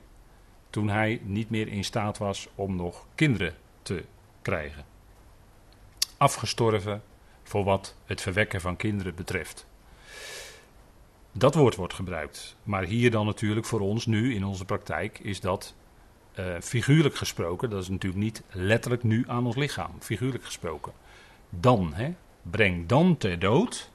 toen 0.71 0.89
hij 0.89 1.21
niet 1.23 1.51
meer 1.51 1.69
in 1.69 1.85
staat 1.85 2.19
was 2.19 2.49
om 2.55 2.77
nog 2.77 3.07
kinderen 3.15 3.55
te 3.83 4.05
krijgen. 4.43 4.85
Afgestorven 6.17 7.03
voor 7.43 7.65
wat 7.65 7.95
het 8.05 8.21
verwekken 8.21 8.61
van 8.61 8.77
kinderen 8.77 9.15
betreft. 9.15 9.68
Dat 11.33 11.55
woord 11.55 11.77
wordt 11.77 11.95
gebruikt. 11.95 12.57
Maar 12.63 12.85
hier 12.85 13.11
dan 13.11 13.27
natuurlijk 13.27 13.67
voor 13.67 13.81
ons 13.81 14.07
nu 14.07 14.35
in 14.35 14.45
onze 14.45 14.65
praktijk 14.65 15.19
is 15.19 15.41
dat 15.41 15.75
uh, 16.39 16.47
figuurlijk 16.61 17.17
gesproken. 17.17 17.71
Dat 17.71 17.83
is 17.83 17.89
natuurlijk 17.89 18.23
niet 18.23 18.43
letterlijk 18.51 19.03
nu 19.03 19.25
aan 19.27 19.47
ons 19.47 19.57
lichaam. 19.57 19.91
Figuurlijk 19.99 20.45
gesproken. 20.45 20.93
Dan, 21.51 21.95
hè, 21.95 22.15
breng 22.43 22.87
dan 22.87 23.17
ter 23.17 23.39
dood 23.39 23.91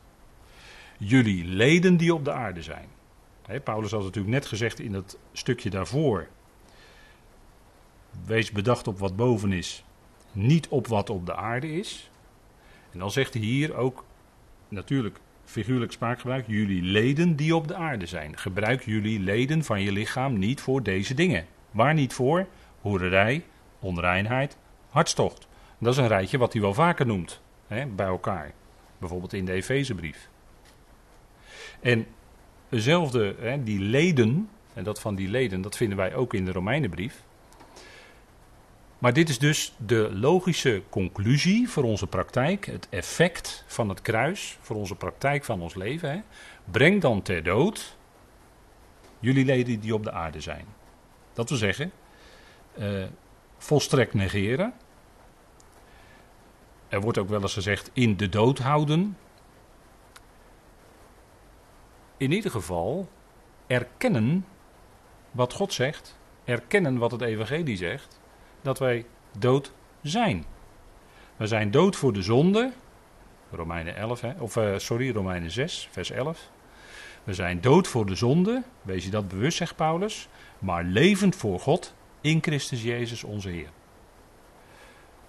jullie 0.97 1.45
leden 1.45 1.97
die 1.97 2.13
op 2.13 2.25
de 2.25 2.31
aarde 2.31 2.61
zijn. 2.61 2.87
Hè, 3.45 3.59
Paulus 3.59 3.91
had 3.91 4.03
natuurlijk 4.03 4.33
net 4.33 4.45
gezegd 4.45 4.79
in 4.79 4.91
dat 4.91 5.17
stukje 5.31 5.69
daarvoor. 5.69 6.27
Wees 8.25 8.51
bedacht 8.51 8.87
op 8.87 8.99
wat 8.99 9.15
boven 9.15 9.51
is, 9.51 9.83
niet 10.31 10.67
op 10.67 10.87
wat 10.87 11.09
op 11.09 11.25
de 11.25 11.35
aarde 11.35 11.71
is. 11.71 12.11
En 12.91 12.99
dan 12.99 13.11
zegt 13.11 13.33
hij 13.33 13.43
hier 13.43 13.75
ook 13.75 14.03
natuurlijk 14.67 15.19
figuurlijk 15.53 15.91
spraakgebruik, 15.91 16.45
jullie 16.47 16.81
leden 16.81 17.35
die 17.35 17.55
op 17.55 17.67
de 17.67 17.75
aarde 17.75 18.05
zijn. 18.05 18.37
Gebruik 18.37 18.83
jullie 18.85 19.19
leden 19.19 19.63
van 19.63 19.81
je 19.81 19.91
lichaam 19.91 20.37
niet 20.37 20.61
voor 20.61 20.83
deze 20.83 21.13
dingen. 21.13 21.45
Waar 21.71 21.93
niet 21.93 22.13
voor? 22.13 22.47
Hoererij, 22.81 23.43
onreinheid, 23.79 24.57
hartstocht. 24.89 25.47
Dat 25.77 25.93
is 25.93 25.99
een 25.99 26.07
rijtje 26.07 26.37
wat 26.37 26.53
hij 26.53 26.61
wel 26.61 26.73
vaker 26.73 27.05
noemt 27.05 27.41
hè, 27.67 27.85
bij 27.85 28.05
elkaar. 28.05 28.51
Bijvoorbeeld 28.97 29.33
in 29.33 29.45
de 29.45 29.51
Efezebrief. 29.51 30.29
En 31.79 32.05
dezelfde, 32.69 33.35
hè, 33.39 33.63
die 33.63 33.79
leden, 33.79 34.49
en 34.73 34.83
dat 34.83 34.99
van 34.99 35.15
die 35.15 35.29
leden, 35.29 35.61
dat 35.61 35.77
vinden 35.77 35.97
wij 35.97 36.15
ook 36.15 36.33
in 36.33 36.45
de 36.45 36.51
Romeinenbrief. 36.51 37.23
Maar 39.03 39.13
dit 39.13 39.29
is 39.29 39.39
dus 39.39 39.73
de 39.77 40.09
logische 40.13 40.83
conclusie 40.89 41.69
voor 41.69 41.83
onze 41.83 42.07
praktijk, 42.07 42.65
het 42.65 42.87
effect 42.89 43.63
van 43.67 43.89
het 43.89 44.01
kruis 44.01 44.57
voor 44.61 44.75
onze 44.75 44.95
praktijk 44.95 45.43
van 45.43 45.61
ons 45.61 45.75
leven. 45.75 46.09
Hè. 46.11 46.21
Breng 46.71 47.01
dan 47.01 47.21
ter 47.21 47.43
dood 47.43 47.97
jullie 49.19 49.45
leden 49.45 49.79
die 49.79 49.93
op 49.93 50.03
de 50.03 50.11
aarde 50.11 50.41
zijn. 50.41 50.65
Dat 51.33 51.49
wil 51.49 51.57
zeggen, 51.57 51.91
uh, 52.77 53.03
volstrekt 53.57 54.13
negeren. 54.13 54.73
Er 56.87 57.01
wordt 57.01 57.17
ook 57.17 57.29
wel 57.29 57.41
eens 57.41 57.53
gezegd 57.53 57.89
in 57.93 58.17
de 58.17 58.29
dood 58.29 58.59
houden. 58.59 59.17
In 62.17 62.31
ieder 62.31 62.51
geval 62.51 63.09
erkennen 63.67 64.45
wat 65.31 65.53
God 65.53 65.73
zegt, 65.73 66.17
erkennen 66.43 66.97
wat 66.97 67.11
het 67.11 67.21
evangelie 67.21 67.77
zegt, 67.77 68.21
dat 68.63 68.79
wij 68.79 69.05
dood 69.37 69.71
zijn. 70.01 70.45
We 71.37 71.47
zijn 71.47 71.71
dood 71.71 71.95
voor 71.95 72.13
de 72.13 72.21
zonde, 72.21 72.71
Romeinen 73.51 73.95
11, 73.95 74.21
hè, 74.21 74.33
of 74.39 74.55
uh, 74.55 74.77
sorry, 74.77 75.11
Romeinen 75.11 75.51
6, 75.51 75.87
vers 75.91 76.11
11. 76.11 76.49
We 77.23 77.33
zijn 77.33 77.61
dood 77.61 77.87
voor 77.87 78.05
de 78.05 78.15
zonde, 78.15 78.63
wees 78.81 79.03
je 79.03 79.09
dat 79.09 79.27
bewust, 79.27 79.57
zegt 79.57 79.75
Paulus, 79.75 80.27
maar 80.59 80.83
levend 80.83 81.35
voor 81.35 81.59
God 81.59 81.93
in 82.21 82.41
Christus 82.41 82.83
Jezus 82.83 83.23
onze 83.23 83.49
Heer. 83.49 83.69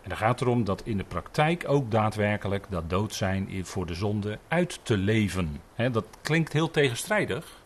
En 0.02 0.10
dan 0.10 0.18
gaat 0.18 0.40
erom 0.40 0.64
dat 0.64 0.82
in 0.84 0.96
de 0.96 1.04
praktijk 1.04 1.64
ook 1.66 1.90
daadwerkelijk 1.90 2.66
dat 2.70 2.90
dood 2.90 3.14
zijn 3.14 3.66
voor 3.66 3.86
de 3.86 3.94
zonde 3.94 4.38
uit 4.48 4.80
te 4.82 4.96
leven. 4.96 5.60
dat 5.92 6.04
klinkt 6.22 6.52
heel 6.52 6.70
tegenstrijdig. 6.70 7.62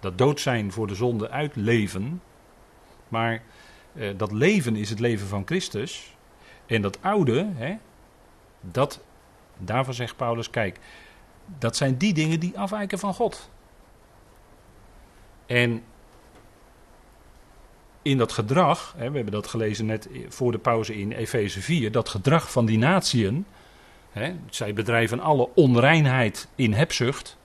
Dat 0.00 0.18
dood 0.18 0.40
zijn 0.40 0.72
voor 0.72 0.86
de 0.86 0.94
zonde 0.94 1.30
uitleven. 1.30 2.22
Maar 3.08 3.42
eh, 3.98 4.08
dat 4.16 4.32
leven 4.32 4.76
is 4.76 4.90
het 4.90 5.00
leven 5.00 5.26
van 5.26 5.42
Christus. 5.46 6.14
En 6.66 6.82
dat 6.82 6.98
oude, 7.02 7.48
dat, 8.60 9.00
daarvan 9.58 9.94
zegt 9.94 10.16
Paulus, 10.16 10.50
kijk, 10.50 10.78
dat 11.58 11.76
zijn 11.76 11.96
die 11.96 12.14
dingen 12.14 12.40
die 12.40 12.58
afwijken 12.58 12.98
van 12.98 13.14
God. 13.14 13.50
En 15.46 15.82
in 18.02 18.18
dat 18.18 18.32
gedrag, 18.32 18.94
hè, 18.96 19.10
we 19.10 19.16
hebben 19.16 19.34
dat 19.34 19.46
gelezen 19.46 19.86
net 19.86 20.08
voor 20.28 20.52
de 20.52 20.58
pauze 20.58 20.98
in 20.98 21.12
Efeze 21.12 21.60
4, 21.60 21.92
dat 21.92 22.08
gedrag 22.08 22.50
van 22.52 22.66
die 22.66 22.78
natieën, 22.78 23.46
hè, 24.10 24.34
zij 24.50 24.72
bedrijven 24.72 25.20
alle 25.20 25.48
onreinheid 25.54 26.48
in 26.54 26.72
hebzucht. 26.72 27.36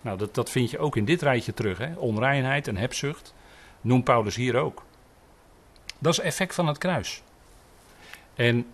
Nou, 0.00 0.18
dat, 0.18 0.34
dat 0.34 0.50
vind 0.50 0.70
je 0.70 0.78
ook 0.78 0.96
in 0.96 1.04
dit 1.04 1.22
rijtje 1.22 1.54
terug, 1.54 1.78
hè, 1.78 1.94
onreinheid 1.94 2.68
en 2.68 2.76
hebzucht, 2.76 3.34
noemt 3.80 4.04
Paulus 4.04 4.36
hier 4.36 4.56
ook. 4.56 4.84
Dat 5.98 6.12
is 6.12 6.18
effect 6.18 6.54
van 6.54 6.66
het 6.66 6.78
kruis. 6.78 7.22
En 8.34 8.66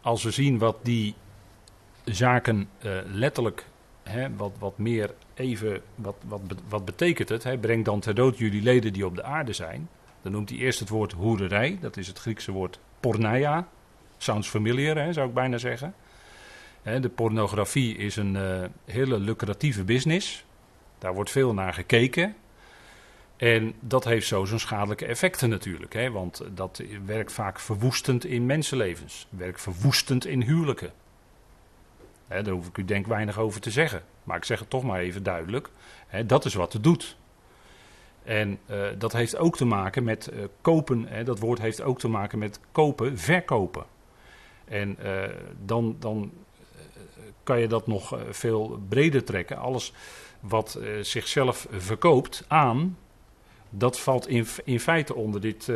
als 0.00 0.22
we 0.22 0.30
zien 0.30 0.58
wat 0.58 0.76
die 0.82 1.14
zaken 2.04 2.68
uh, 2.84 2.98
letterlijk 3.04 3.66
hè, 4.02 4.36
wat, 4.36 4.52
wat 4.58 4.78
meer 4.78 5.14
even, 5.34 5.82
wat, 5.94 6.16
wat, 6.28 6.40
wat 6.68 6.84
betekent 6.84 7.28
het? 7.28 7.42
Hè? 7.42 7.58
Breng 7.58 7.84
dan 7.84 8.00
ter 8.00 8.14
dood 8.14 8.38
jullie 8.38 8.62
leden 8.62 8.92
die 8.92 9.06
op 9.06 9.16
de 9.16 9.22
aarde 9.22 9.52
zijn. 9.52 9.88
Dan 10.22 10.32
noemt 10.32 10.48
hij 10.48 10.58
eerst 10.58 10.78
het 10.78 10.88
woord 10.88 11.12
hoererij, 11.12 11.78
dat 11.80 11.96
is 11.96 12.06
het 12.06 12.18
Griekse 12.18 12.52
woord 12.52 12.78
porneia. 13.00 13.68
Sounds 14.18 14.48
familiar, 14.48 14.96
hè, 14.96 15.12
zou 15.12 15.28
ik 15.28 15.34
bijna 15.34 15.58
zeggen. 15.58 15.94
Hè, 16.82 17.00
de 17.00 17.08
pornografie 17.08 17.96
is 17.96 18.16
een 18.16 18.34
uh, 18.34 18.64
hele 18.84 19.18
lucratieve 19.18 19.84
business. 19.84 20.44
Daar 20.98 21.14
wordt 21.14 21.30
veel 21.30 21.54
naar 21.54 21.74
gekeken. 21.74 22.36
En 23.42 23.74
dat 23.80 24.04
heeft 24.04 24.26
zo 24.26 24.44
zijn 24.44 24.60
schadelijke 24.60 25.06
effecten 25.06 25.48
natuurlijk. 25.48 25.92
Hè, 25.92 26.10
want 26.10 26.42
dat 26.54 26.82
werkt 27.04 27.32
vaak 27.32 27.60
verwoestend 27.60 28.24
in 28.24 28.46
mensenlevens. 28.46 29.26
Werkt 29.30 29.60
verwoestend 29.60 30.26
in 30.26 30.42
huwelijken 30.42 30.92
daar 32.40 32.54
hoef 32.54 32.66
ik 32.66 32.78
u 32.78 32.84
denk 32.84 33.06
weinig 33.06 33.38
over 33.38 33.60
te 33.60 33.70
zeggen. 33.70 34.02
Maar 34.24 34.36
ik 34.36 34.44
zeg 34.44 34.58
het 34.58 34.70
toch 34.70 34.82
maar 34.82 35.00
even 35.00 35.22
duidelijk. 35.22 35.68
dat 36.26 36.44
is 36.44 36.54
wat 36.54 36.72
het 36.72 36.84
doet. 36.84 37.16
En 38.24 38.58
uh, 38.70 38.86
dat 38.98 39.12
heeft 39.12 39.36
ook 39.36 39.56
te 39.56 39.64
maken 39.64 40.04
met 40.04 40.30
uh, 40.32 40.44
kopen. 40.60 41.24
dat 41.24 41.38
woord 41.38 41.58
heeft 41.58 41.82
ook 41.82 41.98
te 41.98 42.08
maken 42.08 42.38
met 42.38 42.60
kopen, 42.72 43.18
verkopen. 43.18 43.84
En 44.64 44.96
uh, 45.04 45.22
dan, 45.64 45.96
dan 45.98 46.32
kan 47.42 47.60
je 47.60 47.68
dat 47.68 47.86
nog 47.86 48.18
veel 48.30 48.80
breder 48.88 49.24
trekken. 49.24 49.56
Alles 49.56 49.92
wat 50.40 50.78
zichzelf 51.00 51.66
verkoopt 51.70 52.44
aan, 52.48 52.96
dat 53.72 54.00
valt 54.00 54.28
in, 54.28 54.46
in 54.64 54.80
feite 54.80 55.14
onder, 55.14 55.40
dit, 55.40 55.72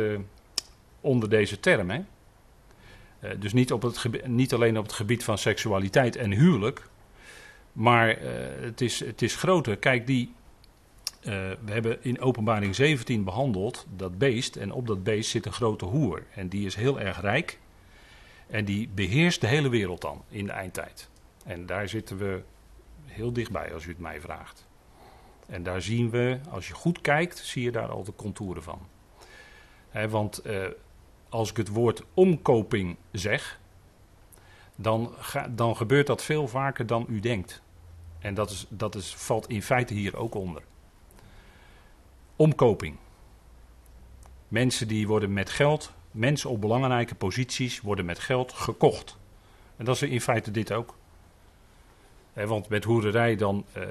onder 1.01 1.29
deze 1.29 1.59
term. 1.59 1.89
Hè? 1.89 2.01
Eh, 3.19 3.31
dus 3.39 3.53
niet, 3.53 3.71
op 3.71 3.81
het 3.81 4.27
niet 4.27 4.53
alleen 4.53 4.77
op 4.77 4.83
het 4.83 4.93
gebied 4.93 5.23
van 5.23 5.37
seksualiteit 5.37 6.15
en 6.15 6.31
huwelijk, 6.31 6.87
maar 7.73 8.21
uh, 8.21 8.29
het, 8.59 8.81
is, 8.81 8.99
het 8.99 9.21
is 9.21 9.35
groter. 9.35 9.77
Kijk, 9.77 10.07
die, 10.07 10.33
we 11.21 11.71
hebben 11.71 12.03
in 12.03 12.21
Openbaring 12.21 12.75
17 12.75 13.23
behandeld 13.23 13.85
dat 13.95 14.17
beest. 14.17 14.55
En 14.55 14.71
op 14.71 14.87
dat 14.87 15.03
beest 15.03 15.29
zit 15.29 15.45
een 15.45 15.53
grote 15.53 15.85
hoer. 15.85 16.23
En 16.35 16.47
die 16.47 16.65
is 16.65 16.75
heel 16.75 16.99
erg 16.99 17.21
rijk. 17.21 17.59
En 18.47 18.65
die 18.65 18.89
beheerst 18.95 19.41
de 19.41 19.47
hele 19.47 19.69
wereld 19.69 20.01
dan 20.01 20.23
in 20.29 20.45
de 20.45 20.51
eindtijd. 20.51 21.09
En 21.45 21.65
daar 21.65 21.89
zitten 21.89 22.17
we 22.17 22.41
heel 23.05 23.33
dichtbij, 23.33 23.73
als 23.73 23.85
u 23.85 23.89
het 23.89 23.99
mij 23.99 24.21
vraagt. 24.21 24.66
En 25.47 25.63
daar 25.63 25.81
zien 25.81 26.09
we, 26.09 26.39
als 26.49 26.67
je 26.67 26.73
goed 26.73 27.01
kijkt, 27.01 27.37
zie 27.37 27.63
je 27.63 27.71
daar 27.71 27.89
al 27.89 28.03
de 28.03 28.15
contouren 28.15 28.63
van. 28.63 28.87
want 30.09 30.41
als 31.29 31.49
ik 31.49 31.57
het 31.57 31.67
woord 31.67 32.03
omkoping 32.13 32.97
zeg, 33.11 33.59
dan, 34.75 35.13
dan 35.49 35.75
gebeurt 35.75 36.07
dat 36.07 36.23
veel 36.23 36.47
vaker 36.47 36.85
dan 36.85 37.05
u 37.09 37.19
denkt. 37.19 37.61
En 38.19 38.33
dat, 38.33 38.49
is, 38.49 38.65
dat 38.69 38.95
is, 38.95 39.15
valt 39.15 39.49
in 39.49 39.61
feite 39.61 39.93
hier 39.93 40.17
ook 40.17 40.35
onder. 40.35 40.61
Omkoping. 42.35 42.97
Mensen 44.47 44.87
die 44.87 45.07
worden 45.07 45.33
met 45.33 45.49
geld, 45.49 45.93
mensen 46.11 46.49
op 46.49 46.61
belangrijke 46.61 47.15
posities 47.15 47.81
worden 47.81 48.05
met 48.05 48.19
geld 48.19 48.53
gekocht. 48.53 49.17
En 49.75 49.85
dat 49.85 49.95
is 49.95 50.01
in 50.01 50.21
feite 50.21 50.51
dit 50.51 50.71
ook. 50.71 50.96
Want 52.45 52.69
met 52.69 52.83
hoererij 52.83 53.35
dan, 53.35 53.65
eh, 53.73 53.83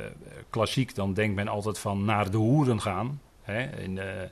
klassiek, 0.50 0.94
dan 0.94 1.14
denkt 1.14 1.34
men 1.34 1.48
altijd 1.48 1.78
van 1.78 2.04
naar 2.04 2.30
de 2.30 2.36
hoeren 2.36 2.80
gaan. 2.80 3.20
En, 3.42 3.98
eh, 3.98 4.28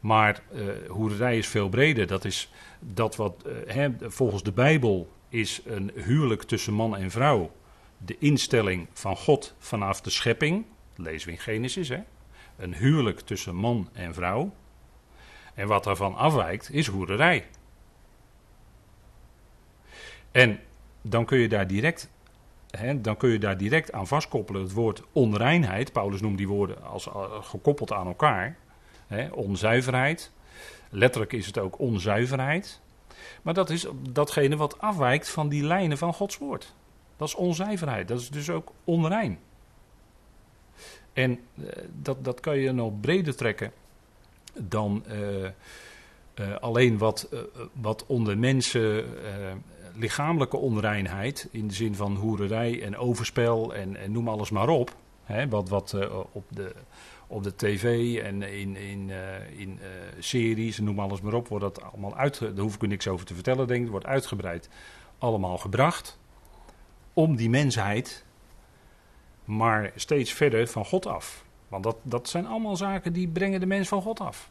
maar 0.00 0.42
uh, 0.52 0.62
hoerderij 0.88 1.38
is 1.38 1.48
veel 1.48 1.68
breder. 1.68 2.06
Dat 2.06 2.24
is 2.24 2.52
dat 2.80 3.16
wat 3.16 3.44
volgens 4.00 4.42
de 4.42 4.52
Bijbel 4.52 5.10
is 5.28 5.60
een 5.64 5.92
huwelijk 5.94 6.42
tussen 6.42 6.72
man 6.72 6.96
en 6.96 7.10
vrouw. 7.10 7.50
De 7.98 8.16
instelling 8.18 8.86
van 8.92 9.16
God 9.16 9.54
vanaf 9.58 10.00
de 10.00 10.10
schepping. 10.10 10.64
Dat 10.96 11.06
lezen 11.06 11.28
we 11.28 11.34
in 11.34 11.40
Genesis. 11.40 11.88
Hè? 11.88 11.98
Een 12.56 12.74
huwelijk 12.74 13.20
tussen 13.20 13.54
man 13.54 13.88
en 13.92 14.14
vrouw. 14.14 14.52
En 15.54 15.66
wat 15.66 15.84
daarvan 15.84 16.14
afwijkt 16.14 16.72
is 16.72 16.86
hoerderij. 16.86 17.46
En 20.30 20.60
dan 21.02 21.24
kun 21.24 21.38
je 21.38 21.48
daar 21.48 21.66
direct 21.66 22.10
dan 22.96 23.16
kun 23.16 23.30
je 23.30 23.38
daar 23.38 23.56
direct 23.56 23.92
aan 23.92 24.06
vastkoppelen 24.06 24.62
het 24.62 24.72
woord 24.72 25.02
onreinheid. 25.12 25.92
Paulus 25.92 26.20
noemt 26.20 26.38
die 26.38 26.48
woorden 26.48 26.82
als 26.82 27.06
uh, 27.06 27.14
gekoppeld 27.40 27.92
aan 27.92 28.06
elkaar. 28.06 28.56
Onzuiverheid. 29.32 30.30
Letterlijk 30.90 31.32
is 31.32 31.46
het 31.46 31.58
ook 31.58 31.78
onzuiverheid. 31.78 32.80
Maar 33.42 33.54
dat 33.54 33.70
is 33.70 33.86
datgene 34.10 34.56
wat 34.56 34.80
afwijkt 34.80 35.28
van 35.28 35.48
die 35.48 35.64
lijnen 35.64 35.98
van 35.98 36.14
Gods 36.14 36.38
woord. 36.38 36.74
Dat 37.16 37.28
is 37.28 37.34
onzuiverheid. 37.34 38.08
Dat 38.08 38.20
is 38.20 38.30
dus 38.30 38.50
ook 38.50 38.72
onrein. 38.84 39.38
En 41.12 41.38
eh, 41.54 41.64
dat, 41.92 42.24
dat 42.24 42.40
kan 42.40 42.58
je 42.58 42.72
nog 42.72 43.00
breder 43.00 43.36
trekken 43.36 43.72
dan 44.54 45.04
uh, 45.12 46.56
alleen 46.60 46.98
wat, 46.98 47.28
wat 47.72 48.06
onder 48.06 48.38
mensen 48.38 49.04
lichamelijke 49.98 50.56
onreinheid, 50.56 51.48
in 51.50 51.68
de 51.68 51.74
zin 51.74 51.94
van 51.94 52.16
hoererij 52.16 52.82
en 52.82 52.96
overspel 52.96 53.74
en, 53.74 53.96
en 53.96 54.12
noem 54.12 54.28
alles 54.28 54.50
maar 54.50 54.68
op. 54.68 54.96
Hè, 55.24 55.48
wat 55.48 55.68
wat 55.68 55.96
op 56.32 56.44
de 56.48 56.74
op 57.28 57.42
de 57.42 57.56
tv 57.56 58.16
en 58.22 58.42
in, 58.42 58.76
in, 58.76 59.08
uh, 59.08 59.60
in 59.60 59.78
uh, 59.82 59.86
series, 60.18 60.78
noem 60.78 61.00
alles 61.00 61.20
maar 61.20 61.34
op, 61.34 61.48
wordt 61.48 61.64
dat 61.64 61.82
allemaal 61.82 62.16
uit. 62.16 62.38
Daar 62.40 62.58
hoef 62.58 62.74
ik 62.74 62.82
u 62.82 62.86
niks 62.86 63.08
over 63.08 63.26
te 63.26 63.34
vertellen, 63.34 63.66
denk 63.66 63.84
ik. 63.84 63.90
Wordt 63.90 64.06
uitgebreid 64.06 64.68
allemaal 65.18 65.58
gebracht. 65.58 66.18
Om 67.12 67.36
die 67.36 67.50
mensheid, 67.50 68.24
maar 69.44 69.92
steeds 69.94 70.32
verder 70.32 70.66
van 70.66 70.84
God 70.84 71.06
af. 71.06 71.44
Want 71.68 71.82
dat, 71.82 71.96
dat 72.02 72.28
zijn 72.28 72.46
allemaal 72.46 72.76
zaken 72.76 73.12
die 73.12 73.28
brengen 73.28 73.60
de 73.60 73.66
mens 73.66 73.88
van 73.88 74.02
God 74.02 74.20
af. 74.20 74.50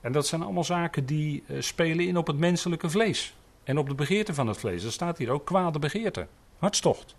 En 0.00 0.12
dat 0.12 0.26
zijn 0.26 0.42
allemaal 0.42 0.64
zaken 0.64 1.06
die 1.06 1.44
spelen 1.58 2.06
in 2.06 2.16
op 2.16 2.26
het 2.26 2.38
menselijke 2.38 2.90
vlees. 2.90 3.34
En 3.70 3.78
op 3.78 3.88
de 3.88 3.94
begeerte 3.94 4.34
van 4.34 4.46
het 4.46 4.58
vlees. 4.58 4.84
Er 4.84 4.92
staat 4.92 5.18
hier 5.18 5.30
ook 5.30 5.46
kwade 5.46 5.78
begeerte. 5.78 6.26
Hartstocht. 6.58 7.14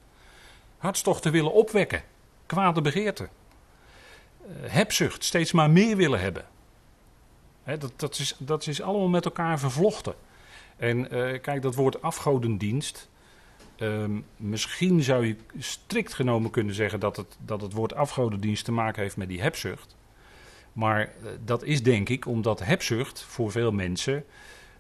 Hartstocht 0.78 1.22
te 1.22 1.30
willen 1.30 1.54
opwekken. 1.54 2.04
Kwade 2.46 2.82
begeerte. 2.82 3.30
Eh, 4.42 4.50
hebzucht, 4.72 5.24
steeds 5.24 5.52
maar 5.52 5.70
meer 5.70 5.96
willen 5.96 6.20
hebben. 6.20 6.46
dat, 7.64 7.94
dat, 7.96 8.20
is, 8.20 8.36
dat 8.38 8.68
is 8.68 8.82
allemaal 8.82 9.08
met 9.08 9.26
elkaar 9.26 9.60
vervlochten. 9.60 10.14
En 10.78 11.12
eh, 11.12 11.42
kijk, 11.42 11.62
dat 11.62 11.76
woord 11.76 12.02
afgodendienst. 12.02 13.10
Ehm, 13.76 14.20
misschien 14.38 15.04
zou 15.04 15.26
je 15.26 15.36
strikt 15.58 16.14
genomen 16.14 16.52
kunnen 16.52 16.76
zeggen 16.76 17.00
dat 17.00 17.16
het, 17.16 17.38
dat 17.46 17.62
het 17.62 17.74
woord 17.74 17.96
afgodendienst 17.96 18.66
te 18.66 18.72
maken 18.72 19.02
heeft 19.02 19.18
met 19.18 19.28
die 19.28 19.42
hebzucht. 19.42 19.96
Maar 20.74 21.02
eh, 21.02 21.10
dat 21.46 21.64
is 21.64 21.84
denk 21.84 22.10
ik 22.10 22.26
omdat 22.26 22.60
hebzucht 22.60 23.22
voor 23.24 23.52
veel 23.52 23.72
mensen 23.72 24.26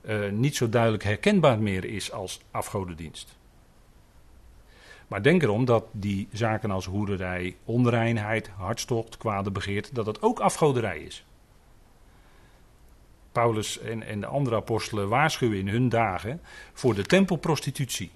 uh, 0.02 0.30
niet 0.30 0.56
zo 0.56 0.70
duidelijk 0.70 1.04
herkenbaar 1.04 1.60
meer 1.60 1.86
is 1.86 2.12
als 2.12 2.42
afgodendienst. 2.52 3.40
Maar 5.08 5.24
denk 5.24 5.44
erom 5.44 5.66
dat 5.66 5.86
die 5.92 6.28
zaken 6.32 6.72
als 6.72 6.86
hoerderij, 6.86 7.56
onreinheid, 7.66 8.50
hartstocht, 8.58 9.18
kwade 9.18 9.52
begeert, 9.52 9.96
dat 9.96 10.06
het 10.06 10.22
ook 10.22 10.40
afgoderij 10.40 11.00
is. 11.00 11.26
Paulus 13.32 13.80
en, 13.80 14.04
en 14.04 14.20
de 14.20 14.26
andere 14.26 14.56
apostelen 14.56 15.10
waarschuwen 15.10 15.58
in 15.58 15.68
hun 15.68 15.90
dagen 15.90 16.42
voor 16.74 16.96
de 16.96 17.04
tempelprostitutie. 17.04 18.12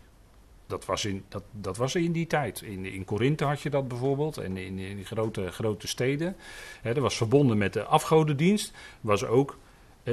Dat 0.67 0.85
was 0.85 1.05
in, 1.05 1.23
dat, 1.27 1.43
dat 1.51 1.77
was 1.77 1.95
in 1.95 2.11
die 2.11 2.27
tijd. 2.27 2.61
In, 2.61 2.85
in 2.85 3.05
Korinthe 3.05 3.45
had 3.45 3.61
je 3.61 3.69
dat 3.69 3.87
bijvoorbeeld. 3.87 4.37
En 4.37 4.57
in, 4.57 4.79
in 4.79 5.05
grote, 5.05 5.51
grote 5.51 5.87
steden. 5.87 6.35
Dat 6.83 6.97
was 6.97 7.17
verbonden 7.17 7.57
met 7.57 7.73
de 7.73 7.83
afgodendienst. 7.83 8.73
Was 9.01 9.25
ook, 9.25 9.57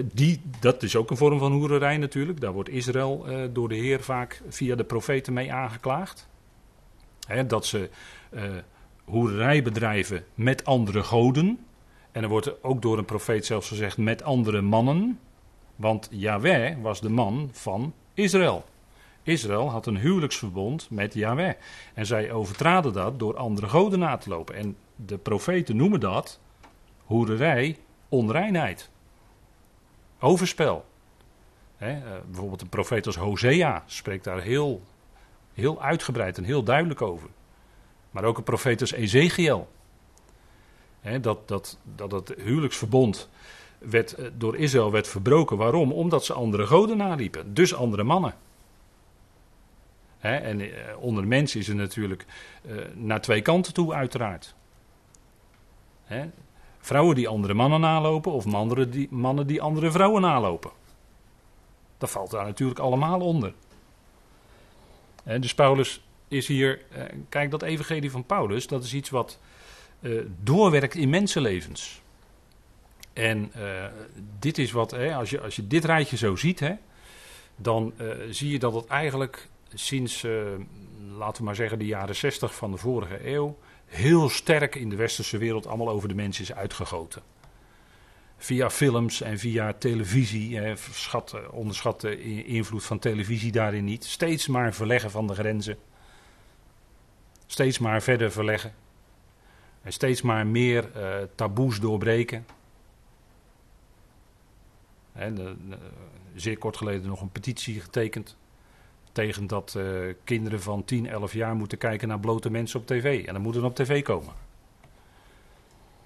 die, 0.01 0.41
dat 0.61 0.83
is 0.83 0.97
ook 0.97 1.11
een 1.11 1.17
vorm 1.17 1.39
van 1.39 1.53
hoererij 1.53 1.97
natuurlijk. 1.97 2.41
Daar 2.41 2.53
wordt 2.53 2.69
Israël 2.69 3.27
eh, 3.27 3.43
door 3.53 3.69
de 3.69 3.75
Heer 3.75 4.03
vaak 4.03 4.43
via 4.49 4.75
de 4.75 4.85
profeten 4.85 5.33
mee 5.33 5.53
aangeklaagd. 5.53 6.29
dat 7.47 7.67
ze 7.67 7.91
eh, 8.31 8.43
hoererij 9.05 9.63
bedrijven 9.63 10.25
met 10.35 10.65
andere 10.65 11.03
goden. 11.03 11.59
En 12.13 12.23
er 12.23 12.29
wordt 12.29 12.63
ook 12.63 12.83
door 12.83 12.99
een 12.99 13.05
profeet 13.05 13.47
zelfs 13.47 13.69
gezegd 13.69 13.97
met 13.97 14.23
andere 14.23 14.61
mannen. 14.61 15.19
Want 15.77 16.09
Yahweh 16.11 16.77
was 16.83 17.01
de 17.01 17.11
man 17.11 17.49
van 17.53 17.95
Israël. 18.15 18.65
Israël 19.23 19.71
had 19.71 19.87
een 19.87 19.99
huwelijksverbond 19.99 20.91
met 20.91 21.15
Yahweh. 21.15 21.55
En 21.95 22.07
zij 22.07 22.33
overtraden 22.33 22.93
dat 22.93 23.19
door 23.19 23.37
andere 23.37 23.69
goden 23.69 23.99
na 23.99 24.17
te 24.17 24.29
lopen. 24.29 24.55
En 24.55 24.77
de 24.97 25.19
profeten 25.19 25.77
noemen 25.77 26.01
dat 26.01 26.41
hoererij, 27.05 27.79
onreinheid. 28.09 28.91
Overspel. 30.23 30.85
He, 31.77 31.97
uh, 31.97 32.03
bijvoorbeeld 32.27 32.61
een 32.61 32.69
profeet 32.69 33.07
als 33.07 33.17
Hosea 33.17 33.83
spreekt 33.87 34.25
daar 34.25 34.41
heel, 34.41 34.83
heel 35.55 35.83
uitgebreid 35.83 36.39
en 36.39 36.45
heel 36.45 36.63
duidelijk 36.63 37.03
over. 37.03 37.29
Maar 38.11 38.25
ook 38.25 38.37
een 38.37 38.43
profeet 38.43 38.81
als 38.81 38.93
Ezekiel 38.93 39.69
dat, 41.21 41.49
dat, 41.49 41.79
dat 41.95 42.13
het 42.13 42.35
huwelijksverbond 42.37 43.29
werd, 43.79 44.15
eh, 44.15 44.27
door 44.37 44.57
Israël 44.57 44.91
werd 44.91 45.09
verbroken. 45.09 45.57
Waarom? 45.57 45.93
Omdat 45.93 46.25
ze 46.25 46.33
andere 46.33 46.67
goden 46.67 46.97
naliepen. 46.97 47.55
Dus 47.55 47.75
andere 47.75 48.03
mannen. 48.03 48.35
en 50.21 50.61
eh, 50.61 50.99
onder 50.99 51.27
mensen 51.27 51.61
is 51.61 51.69
er 51.69 51.75
natuurlijk 51.75 52.27
naar 52.95 53.21
twee 53.21 53.43
kanten 53.43 53.75
toe, 53.75 53.95
uiteraard. 53.95 54.55
Vrouwen 56.83 57.15
die 57.15 57.29
andere 57.29 57.55
mannen 57.55 57.81
nalopen, 57.81 58.33
of 58.33 58.45
mannen 58.45 58.91
die, 58.91 59.09
mannen 59.11 59.47
die 59.47 59.63
andere 59.63 59.91
vrouwen 59.91 60.23
nalopen. 60.23 60.71
Dat 61.99 62.11
valt 62.11 62.31
daar 62.31 62.45
natuurlijk 62.45 62.81
allemaal 62.81 63.21
onder. 63.21 63.53
dus 65.25 65.55
Paulus 65.55 66.03
is 66.29 66.47
hier. 66.47 66.83
kijk, 67.29 67.51
dat 67.51 67.63
evangelie 67.63 68.11
van 68.11 68.25
Paulus, 68.25 68.67
dat 68.67 68.85
is 68.85 68.95
iets 68.95 69.11
wat 69.11 69.39
uh, 70.01 70.25
doorwerkt 70.43 70.95
in 70.95 71.09
mensenlevens. 71.09 72.01
En 73.13 73.53
uh, 73.57 73.85
dit 74.39 74.59
is 74.59 74.73
wat, 74.73 74.93
als, 74.93 75.31
je, 75.31 75.41
als 75.41 75.57
je 75.57 75.67
dit 75.67 75.85
rijtje 75.85 76.17
zo 76.17 76.37
ziet, 76.37 76.61
hè, 76.61 76.73
dan 77.57 77.93
zie 78.31 78.51
je 78.51 78.59
dat 78.59 78.75
het 78.75 78.87
eigenlijk 78.87 79.49
sinds, 79.75 80.27
laten 81.17 81.37
we 81.39 81.45
maar 81.45 81.55
zeggen, 81.55 81.79
de 81.79 81.87
jaren 81.87 82.17
60 82.17 82.55
van 82.55 82.71
de 82.71 82.77
vorige 82.77 83.29
eeuw, 83.29 83.57
heel 83.93 84.29
sterk 84.29 84.75
in 84.75 84.89
de 84.89 84.97
westerse 84.97 85.39
wereld 85.39 85.67
allemaal 85.67 85.89
over 85.89 86.09
de 86.09 86.15
mens 86.15 86.41
is 86.41 86.53
uitgegoten. 86.53 87.23
Via 88.37 88.71
films 88.71 89.21
en 89.21 89.39
via 89.39 89.73
televisie, 89.73 90.77
schat, 90.77 91.51
onderschat 91.51 92.01
de 92.01 92.45
invloed 92.45 92.85
van 92.85 92.99
televisie 92.99 93.53
daarin 93.53 93.85
niet. 93.85 94.05
Steeds 94.05 94.47
maar 94.47 94.75
verleggen 94.75 95.11
van 95.11 95.27
de 95.27 95.35
grenzen. 95.35 95.79
Steeds 97.47 97.79
maar 97.79 98.03
verder 98.03 98.33
verleggen. 98.33 98.75
En 99.83 99.93
steeds 99.93 100.23
maar 100.23 100.47
meer 100.47 100.91
uh, 100.97 101.17
taboes 101.35 101.81
doorbreken. 101.81 102.47
De, 105.13 105.57
zeer 106.35 106.59
kort 106.59 106.77
geleden 106.77 107.07
nog 107.07 107.21
een 107.21 107.33
petitie 107.33 107.81
getekend. 107.81 108.37
Tegen 109.13 109.47
dat 109.47 109.75
uh, 109.77 110.15
kinderen 110.25 110.63
van 110.63 110.85
10, 110.85 111.09
11 111.09 111.33
jaar 111.33 111.55
moeten 111.55 111.79
kijken 111.79 112.09
naar 112.09 112.21
blote 112.21 112.51
mensen 112.51 112.81
op 112.81 112.87
tv. 112.87 113.25
En 113.27 113.33
dan 113.33 113.43
moeten 113.43 113.65
op 113.65 113.75
tv 113.75 114.03
komen. 114.03 114.33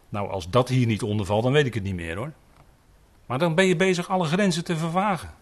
Nou, 0.09 0.31
als 0.31 0.51
dat 0.51 0.69
hier 0.69 0.87
niet 0.87 1.03
onder 1.03 1.27
valt, 1.27 1.43
dan 1.43 1.53
weet 1.53 1.67
ik 1.67 1.75
het 1.75 1.83
niet 1.83 1.95
meer 1.95 2.17
hoor. 2.17 2.33
Maar 3.27 3.39
dan 3.39 3.55
ben 3.55 3.67
je 3.67 3.77
bezig 3.77 4.09
alle 4.09 4.25
grenzen 4.25 4.65
te 4.65 4.77
vervagen. 4.77 5.35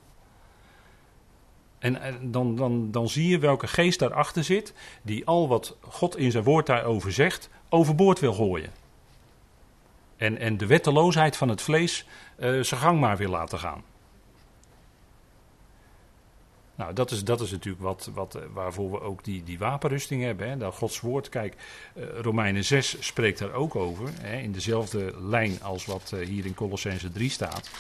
En, 1.79 2.19
dan, 2.31 2.57
dan, 2.57 2.91
dan 2.91 3.09
zie 3.09 3.29
je 3.29 3.39
welke 3.39 3.67
geest 3.67 3.99
daarachter 3.99 4.45
zit, 4.45 4.75
die 5.03 5.27
al 5.27 5.49
wat 5.49 5.77
God 5.81 6.17
in 6.17 6.31
zijn 6.31 6.45
woord 6.45 6.67
daarover 6.67 7.13
zegt, 7.13 7.49
overboord 7.69 8.21
wil 8.21 8.33
gooien. 8.33 8.71
En, 10.17 10.39
en 10.39 10.57
de 10.57 10.67
wetteloosheid 10.67 11.37
van 11.37 11.49
het 11.49 11.63
vlees 11.63 12.07
uh, 12.39 12.63
zijn 12.63 12.81
gang 12.81 13.01
maar 13.01 13.17
wil 13.17 13.31
laten 13.31 13.59
gaan. 13.59 13.83
Nou, 16.75 16.93
dat 16.93 17.11
is, 17.11 17.25
dat 17.25 17.41
is 17.41 17.51
natuurlijk 17.51 17.83
wat, 17.83 18.11
wat, 18.15 18.35
eh, 18.35 18.43
waarvoor 18.53 18.91
we 18.91 19.01
ook 19.01 19.25
die, 19.25 19.43
die 19.45 19.59
wapenrusting 19.59 20.23
hebben. 20.23 20.49
Hè. 20.49 20.57
Dat 20.57 20.75
Gods 20.75 21.01
woord, 21.01 21.29
kijk, 21.29 21.57
uh, 21.97 22.05
Romeinen 22.21 22.65
6 22.65 22.97
spreekt 23.01 23.39
daar 23.39 23.53
ook 23.53 23.77
over. 23.77 24.09
Hè, 24.21 24.39
in 24.39 24.53
dezelfde 24.53 25.15
lijn 25.21 25.63
als 25.63 25.85
wat 25.85 26.13
uh, 26.15 26.27
hier 26.27 26.47
in 26.47 26.55
Colossense 26.55 27.13
3 27.13 27.31
staat. 27.31 27.71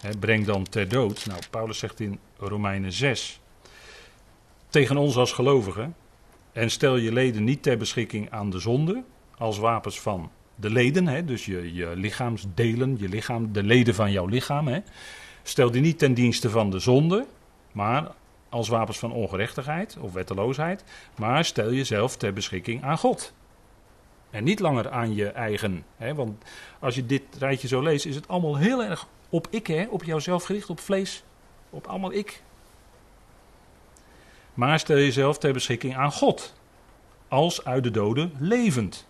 Hè, 0.00 0.16
breng 0.16 0.46
dan 0.46 0.62
ter 0.62 0.88
dood. 0.88 1.26
Nou, 1.26 1.40
Paulus 1.50 1.78
zegt 1.78 2.00
in 2.00 2.18
Romeinen 2.36 2.92
6. 2.92 3.40
Tegen 4.68 4.96
ons 4.96 5.16
als 5.16 5.32
gelovigen. 5.32 5.94
En 6.52 6.70
stel 6.70 6.96
je 6.96 7.12
leden 7.12 7.44
niet 7.44 7.62
ter 7.62 7.76
beschikking 7.76 8.30
aan 8.30 8.50
de 8.50 8.58
zonde 8.58 9.02
als 9.36 9.58
wapens 9.58 10.00
van 10.00 10.30
de 10.54 10.70
leden, 10.70 11.06
hè, 11.06 11.24
dus 11.24 11.44
je, 11.44 11.74
je 11.74 11.96
lichaamsdelen, 11.96 12.96
je 12.98 13.08
lichaam, 13.08 13.52
de 13.52 13.62
leden 13.62 13.94
van 13.94 14.12
jouw 14.12 14.26
lichaam. 14.26 14.68
Hè. 14.68 14.78
Stel 15.42 15.70
die 15.70 15.80
niet 15.80 15.98
ten 15.98 16.14
dienste 16.14 16.50
van 16.50 16.70
de 16.70 16.78
zonde, 16.78 17.26
maar 17.72 18.10
als 18.48 18.68
wapens 18.68 18.98
van 18.98 19.12
ongerechtigheid 19.12 19.96
of 20.00 20.12
wetteloosheid, 20.12 20.84
maar 21.16 21.44
stel 21.44 21.72
jezelf 21.72 22.16
ter 22.16 22.32
beschikking 22.32 22.82
aan 22.82 22.98
God. 22.98 23.32
En 24.30 24.44
niet 24.44 24.60
langer 24.60 24.90
aan 24.90 25.14
je 25.14 25.28
eigen. 25.28 25.84
Hè, 25.96 26.14
want 26.14 26.44
als 26.78 26.94
je 26.94 27.06
dit 27.06 27.22
rijtje 27.38 27.68
zo 27.68 27.80
leest, 27.80 28.06
is 28.06 28.14
het 28.14 28.28
allemaal 28.28 28.56
heel 28.56 28.82
erg 28.82 29.06
op 29.28 29.46
ik, 29.50 29.66
hè, 29.66 29.86
op 29.90 30.04
jouzelf 30.04 30.44
gericht, 30.44 30.70
op 30.70 30.80
vlees, 30.80 31.24
op 31.70 31.86
allemaal 31.86 32.12
ik. 32.12 32.42
Maar 34.54 34.78
stel 34.78 34.96
jezelf 34.96 35.38
ter 35.38 35.52
beschikking 35.52 35.96
aan 35.96 36.12
God, 36.12 36.54
als 37.28 37.64
uit 37.64 37.82
de 37.82 37.90
doden 37.90 38.32
levend. 38.38 39.06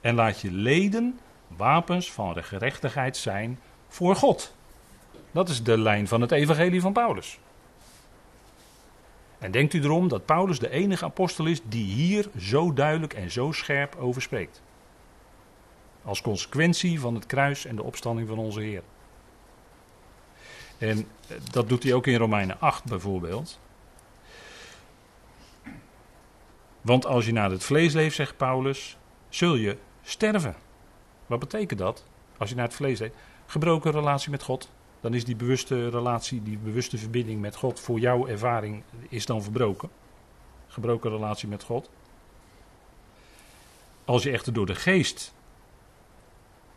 En 0.00 0.14
laat 0.14 0.40
je 0.40 0.52
leden 0.52 1.18
wapens 1.46 2.12
van 2.12 2.44
gerechtigheid 2.44 3.16
zijn 3.16 3.60
voor 3.88 4.16
God. 4.16 4.54
Dat 5.30 5.48
is 5.48 5.62
de 5.62 5.78
lijn 5.78 6.08
van 6.08 6.20
het 6.20 6.32
evangelie 6.32 6.80
van 6.80 6.92
Paulus. 6.92 7.38
En 9.38 9.50
denkt 9.50 9.72
u 9.72 9.82
erom 9.82 10.08
dat 10.08 10.26
Paulus 10.26 10.58
de 10.58 10.70
enige 10.70 11.04
apostel 11.04 11.46
is 11.46 11.60
die 11.64 11.84
hier 11.84 12.30
zo 12.38 12.72
duidelijk 12.72 13.12
en 13.12 13.30
zo 13.30 13.52
scherp 13.52 13.96
over 13.96 14.22
spreekt. 14.22 14.62
Als 16.02 16.22
consequentie 16.22 17.00
van 17.00 17.14
het 17.14 17.26
kruis 17.26 17.64
en 17.64 17.76
de 17.76 17.82
opstanding 17.82 18.28
van 18.28 18.38
onze 18.38 18.60
Heer. 18.60 18.82
En 20.78 21.08
eh, 21.28 21.36
dat 21.50 21.68
doet 21.68 21.82
hij 21.82 21.92
ook 21.92 22.06
in 22.06 22.18
Romeinen 22.18 22.60
8 22.60 22.84
bijvoorbeeld. 22.84 23.58
Want 26.80 27.06
als 27.06 27.26
je 27.26 27.32
naar 27.32 27.50
het 27.50 27.64
vlees 27.64 27.92
leeft, 27.92 28.16
zegt 28.16 28.36
Paulus, 28.36 28.96
zul 29.28 29.54
je 29.54 29.76
sterven. 30.02 30.56
Wat 31.26 31.38
betekent 31.38 31.78
dat? 31.78 32.04
Als 32.38 32.48
je 32.48 32.54
naar 32.54 32.64
het 32.64 32.74
vlees 32.74 32.98
leeft. 32.98 33.14
Gebroken 33.46 33.90
relatie 33.90 34.30
met 34.30 34.42
God. 34.42 34.70
Dan 35.06 35.14
is 35.14 35.24
die 35.24 35.36
bewuste 35.36 35.88
relatie, 35.88 36.42
die 36.42 36.58
bewuste 36.58 36.98
verbinding 36.98 37.40
met 37.40 37.56
God 37.56 37.80
voor 37.80 37.98
jouw 37.98 38.26
ervaring 38.26 38.82
is 39.08 39.26
dan 39.26 39.42
verbroken. 39.42 39.90
Gebroken 40.66 41.10
relatie 41.10 41.48
met 41.48 41.62
God. 41.62 41.90
Als 44.04 44.22
je 44.22 44.30
echter 44.30 44.52
door 44.52 44.66
de 44.66 44.74
geest 44.74 45.34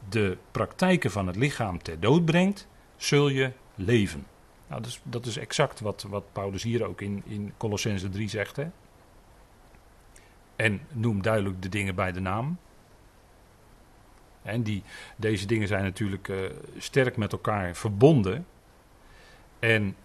de 0.09 0.37
praktijken 0.51 1.11
van 1.11 1.27
het 1.27 1.35
lichaam 1.35 1.81
ter 1.81 1.99
dood 1.99 2.25
brengt, 2.25 2.67
zul 2.97 3.29
je 3.29 3.51
leven. 3.75 4.25
Nou, 4.67 4.81
dus, 4.81 4.99
dat 5.03 5.25
is 5.25 5.37
exact 5.37 5.79
wat, 5.79 6.05
wat 6.09 6.23
Paulus 6.31 6.63
hier 6.63 6.85
ook 6.85 7.01
in, 7.01 7.23
in 7.25 7.53
Colossense 7.57 8.09
3 8.09 8.29
zegt. 8.29 8.55
Hè? 8.55 8.67
En 10.55 10.81
noem 10.91 11.21
duidelijk 11.21 11.61
de 11.61 11.69
dingen 11.69 11.95
bij 11.95 12.11
de 12.11 12.19
naam. 12.19 12.57
En 14.41 14.63
die, 14.63 14.84
deze 15.15 15.45
dingen 15.45 15.67
zijn 15.67 15.84
natuurlijk 15.84 16.28
uh, 16.28 16.38
sterk 16.78 17.17
met 17.17 17.32
elkaar 17.32 17.75
verbonden. 17.75 18.45
En 19.60 19.95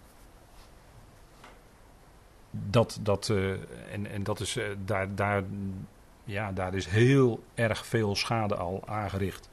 dat, 2.51 2.99
dat, 3.01 3.29
uh, 3.29 3.51
en, 3.91 4.07
en 4.11 4.23
dat 4.23 4.39
is, 4.39 4.57
uh, 4.57 4.63
daar, 4.85 5.15
daar, 5.15 5.43
ja, 6.23 6.51
daar 6.51 6.73
is 6.73 6.85
heel 6.85 7.43
erg 7.53 7.85
veel 7.85 8.15
schade 8.15 8.55
al 8.55 8.83
aangericht 8.87 9.49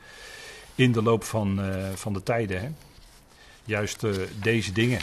in 0.75 0.93
de 0.93 1.03
loop 1.03 1.25
van, 1.25 1.61
van 1.95 2.13
de 2.13 2.23
tijden. 2.23 2.61
Hè. 2.61 2.71
Juist 3.65 4.07
deze 4.43 4.73
dingen. 4.73 5.01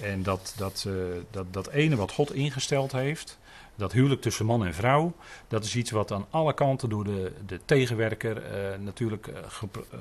En 0.00 0.22
dat, 0.22 0.54
dat, 0.56 0.88
dat, 1.30 1.52
dat 1.52 1.68
ene 1.68 1.96
wat 1.96 2.12
God 2.12 2.34
ingesteld 2.34 2.92
heeft, 2.92 3.38
dat 3.74 3.92
huwelijk 3.92 4.20
tussen 4.20 4.46
man 4.46 4.66
en 4.66 4.74
vrouw, 4.74 5.12
dat 5.48 5.64
is 5.64 5.76
iets 5.76 5.90
wat 5.90 6.12
aan 6.12 6.26
alle 6.30 6.54
kanten 6.54 6.88
door 6.88 7.04
de, 7.04 7.32
de 7.46 7.60
tegenwerker 7.64 8.36
uh, 8.36 8.78
natuurlijk 8.78 9.26
uh, 9.26 9.34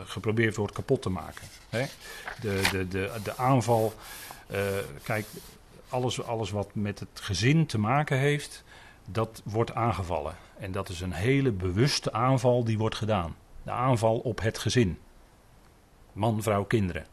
geprobeerd 0.06 0.56
wordt 0.56 0.74
kapot 0.74 1.02
te 1.02 1.10
maken. 1.10 1.48
Hè? 1.70 1.86
De, 2.42 2.62
de, 2.72 2.88
de, 2.88 3.12
de 3.24 3.38
aanval, 3.38 3.94
kijk, 5.04 5.26
alles, 5.90 6.24
alles 6.24 6.50
wat 6.50 6.70
met 6.74 7.00
het 7.00 7.10
gezin 7.14 7.66
te 7.66 7.78
maken 7.78 8.18
heeft, 8.18 8.64
dat 9.06 9.42
wordt 9.46 9.74
aangevallen. 9.74 10.36
En 10.58 10.72
dat 10.72 10.90
is 10.90 11.02
een 11.02 11.12
hele 11.12 11.52
bewuste 11.52 12.12
aanval 12.12 12.64
die 12.64 12.78
wordt 12.78 12.96
gedaan. 12.96 13.36
De 13.64 13.72
aanval 13.72 14.18
op 14.18 14.42
het 14.42 14.58
gezin. 14.58 15.00
Man, 16.14 16.42
vrouw, 16.42 16.64
kinderen. 16.64 17.06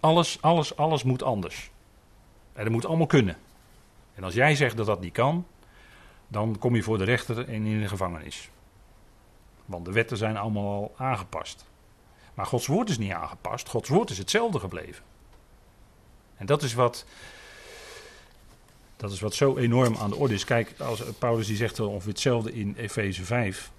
Alles, 0.00 0.42
alles, 0.42 0.76
alles 0.76 1.02
moet 1.02 1.22
anders. 1.22 1.70
En 2.52 2.64
dat 2.64 2.72
moet 2.72 2.86
allemaal 2.86 3.06
kunnen. 3.06 3.36
En 4.16 4.24
als 4.24 4.34
jij 4.34 4.54
zegt 4.54 4.76
dat 4.76 4.86
dat 4.86 5.00
niet 5.00 5.12
kan, 5.12 5.46
dan 6.28 6.58
kom 6.58 6.74
je 6.74 6.82
voor 6.82 6.98
de 6.98 7.04
rechter 7.04 7.48
en 7.48 7.66
in 7.66 7.80
de 7.80 7.88
gevangenis. 7.88 8.50
Want 9.64 9.84
de 9.84 9.92
wetten 9.92 10.16
zijn 10.16 10.36
allemaal 10.36 10.64
al 10.64 10.94
aangepast. 10.96 11.64
Maar 12.34 12.46
Gods 12.46 12.66
woord 12.66 12.88
is 12.88 12.98
niet 12.98 13.12
aangepast. 13.12 13.68
Gods 13.68 13.88
woord 13.88 14.10
is 14.10 14.18
hetzelfde 14.18 14.58
gebleven. 14.58 15.04
En 16.36 16.46
dat 16.46 16.62
is 16.62 16.74
wat, 16.74 17.04
dat 18.96 19.12
is 19.12 19.20
wat 19.20 19.34
zo 19.34 19.56
enorm 19.56 19.96
aan 19.96 20.10
de 20.10 20.16
orde 20.16 20.34
is. 20.34 20.44
Kijk, 20.44 20.74
als 20.80 21.02
Paulus 21.18 21.46
die 21.46 21.56
zegt 21.56 21.80
ongeveer 21.80 22.08
hetzelfde 22.08 22.52
in 22.52 22.74
Efeze 22.76 23.24
5, 23.24 23.70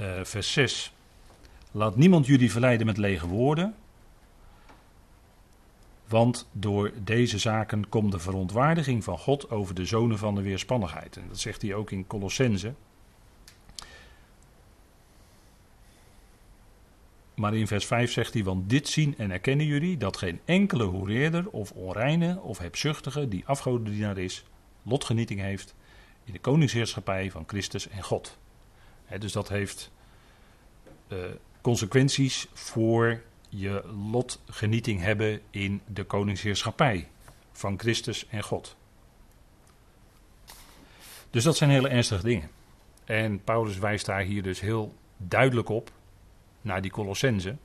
uh, 0.00 0.20
vers 0.22 0.52
6. 0.52 0.92
Laat 1.70 1.96
niemand 1.96 2.26
jullie 2.26 2.50
verleiden 2.50 2.86
met 2.86 2.96
lege 2.96 3.26
woorden. 3.26 3.74
Want 6.08 6.48
door 6.52 6.92
deze 7.04 7.38
zaken 7.38 7.88
komt 7.88 8.12
de 8.12 8.18
verontwaardiging 8.18 9.04
van 9.04 9.18
God 9.18 9.50
over 9.50 9.74
de 9.74 9.84
zonen 9.84 10.18
van 10.18 10.34
de 10.34 10.42
weerspannigheid. 10.42 11.16
En 11.16 11.24
dat 11.28 11.38
zegt 11.38 11.62
hij 11.62 11.74
ook 11.74 11.90
in 11.90 12.06
Colossense. 12.06 12.74
Maar 17.34 17.54
in 17.54 17.66
vers 17.66 17.86
5 17.86 18.12
zegt 18.12 18.34
hij: 18.34 18.44
Want 18.44 18.70
dit 18.70 18.88
zien 18.88 19.14
en 19.18 19.30
erkennen 19.30 19.66
jullie 19.66 19.96
dat 19.96 20.16
geen 20.16 20.40
enkele 20.44 20.84
hoereerder 20.84 21.48
of 21.50 21.70
onreine 21.70 22.40
of 22.40 22.58
hebzuchtige 22.58 23.28
die 23.28 23.46
afgodendienaar 23.46 24.18
is, 24.18 24.44
lotgenieting 24.82 25.40
heeft 25.40 25.74
in 26.24 26.32
de 26.32 26.38
koningsheerschappij 26.38 27.30
van 27.30 27.44
Christus 27.46 27.88
en 27.88 28.02
God. 28.02 28.38
dus 29.18 29.32
dat 29.32 29.48
heeft 29.48 29.90
uh, 31.08 31.18
consequenties 31.60 32.46
voor 32.52 33.22
je 33.48 33.84
lotgenieting 34.10 35.00
hebben 35.00 35.40
in 35.50 35.80
de 35.86 36.04
koningsheerschappij 36.04 37.08
van 37.52 37.78
Christus 37.78 38.26
en 38.28 38.42
God. 38.42 38.76
Dus 41.30 41.44
dat 41.44 41.56
zijn 41.56 41.70
hele 41.70 41.88
ernstige 41.88 42.22
dingen. 42.22 42.50
En 43.04 43.44
Paulus 43.44 43.78
wijst 43.78 44.06
daar 44.06 44.20
hier 44.20 44.42
dus 44.42 44.60
heel 44.60 44.94
duidelijk 45.16 45.68
op 45.68 45.90
naar 46.60 46.82
die 46.82 46.90
Colossense, 46.90 47.56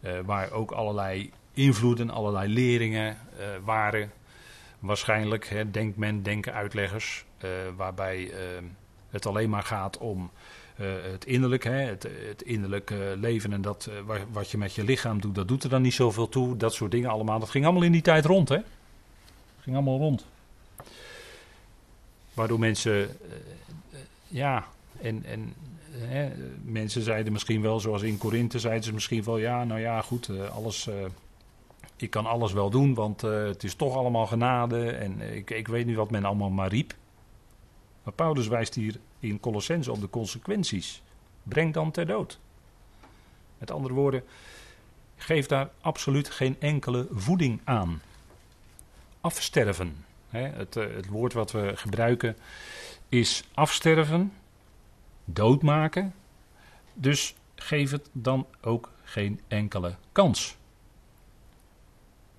uh, 0.00 0.20
waar 0.24 0.50
ook 0.50 0.70
allerlei 0.70 1.30
invloeden, 1.52 2.10
allerlei 2.10 2.52
leringen 2.52 3.16
uh, 3.38 3.46
waren. 3.64 4.12
Waarschijnlijk, 4.78 5.48
hè, 5.48 5.70
denkt 5.70 5.96
men, 5.96 6.22
denken 6.22 6.52
uitleggers, 6.52 7.24
uh, 7.44 7.50
waarbij 7.76 8.32
het 9.10 9.26
alleen 9.26 9.50
maar 9.50 9.62
gaat 9.62 9.98
om 9.98 10.30
het 10.82 11.24
innerlijk, 11.24 11.64
hè, 11.64 11.70
het, 11.70 12.06
het 12.28 12.42
innerlijk 12.42 12.90
uh, 12.90 12.98
leven 13.16 13.52
en 13.52 13.62
dat, 13.62 13.88
uh, 14.08 14.16
wat 14.32 14.50
je 14.50 14.58
met 14.58 14.74
je 14.74 14.84
lichaam 14.84 15.20
doet, 15.20 15.34
dat 15.34 15.48
doet 15.48 15.64
er 15.64 15.70
dan 15.70 15.82
niet 15.82 15.94
zoveel 15.94 16.28
toe. 16.28 16.56
Dat 16.56 16.74
soort 16.74 16.90
dingen 16.90 17.10
allemaal. 17.10 17.38
Dat 17.38 17.50
ging 17.50 17.64
allemaal 17.64 17.82
in 17.82 17.92
die 17.92 18.02
tijd 18.02 18.24
rond, 18.24 18.48
hè? 18.48 18.58
ging 19.60 19.76
allemaal 19.76 19.98
rond. 19.98 20.26
Waardoor 22.34 22.58
mensen, 22.58 23.16
ja, 24.28 24.64
en, 25.00 25.24
en 25.24 25.54
hè, 25.90 26.30
mensen 26.64 27.02
zeiden 27.02 27.32
misschien 27.32 27.62
wel, 27.62 27.80
zoals 27.80 28.02
in 28.02 28.18
Korinthe, 28.18 28.58
zeiden 28.58 28.84
ze 28.84 28.92
misschien 28.92 29.24
wel, 29.24 29.38
ja, 29.38 29.64
nou 29.64 29.80
ja, 29.80 30.00
goed, 30.00 30.30
alles, 30.50 30.88
ik 31.96 32.10
kan 32.10 32.26
alles 32.26 32.52
wel 32.52 32.70
doen, 32.70 32.94
want 32.94 33.20
het 33.20 33.64
is 33.64 33.74
toch 33.74 33.96
allemaal 33.96 34.26
genade 34.26 34.90
en 34.90 35.20
ik, 35.34 35.50
ik 35.50 35.68
weet 35.68 35.86
niet 35.86 35.96
wat 35.96 36.10
men 36.10 36.24
allemaal 36.24 36.50
maar 36.50 36.68
riep. 36.68 36.94
Maar 38.02 38.14
Paulus 38.14 38.48
wijst 38.48 38.74
hier 38.74 38.96
in 39.28 39.40
Colossense 39.40 39.92
op 39.92 40.00
de 40.00 40.10
consequenties. 40.10 41.02
Breng 41.42 41.72
dan 41.72 41.90
ter 41.90 42.06
dood. 42.06 42.38
Met 43.58 43.70
andere 43.70 43.94
woorden, 43.94 44.24
geef 45.16 45.46
daar 45.46 45.70
absoluut 45.80 46.30
geen 46.30 46.56
enkele 46.60 47.06
voeding 47.10 47.60
aan. 47.64 48.02
Afsterven. 49.20 50.04
het, 50.28 50.76
eh, 50.76 50.94
het 50.94 51.06
woord 51.06 51.32
wat 51.32 51.52
we 51.52 51.72
gebruiken 51.76 52.36
is 53.08 53.44
afsterven, 53.54 54.32
doodmaken. 55.24 56.14
Dus 56.94 57.34
geef 57.54 57.90
het 57.90 58.08
dan 58.12 58.46
ook 58.60 58.90
geen 59.02 59.40
enkele 59.48 59.96
kans. 60.12 60.56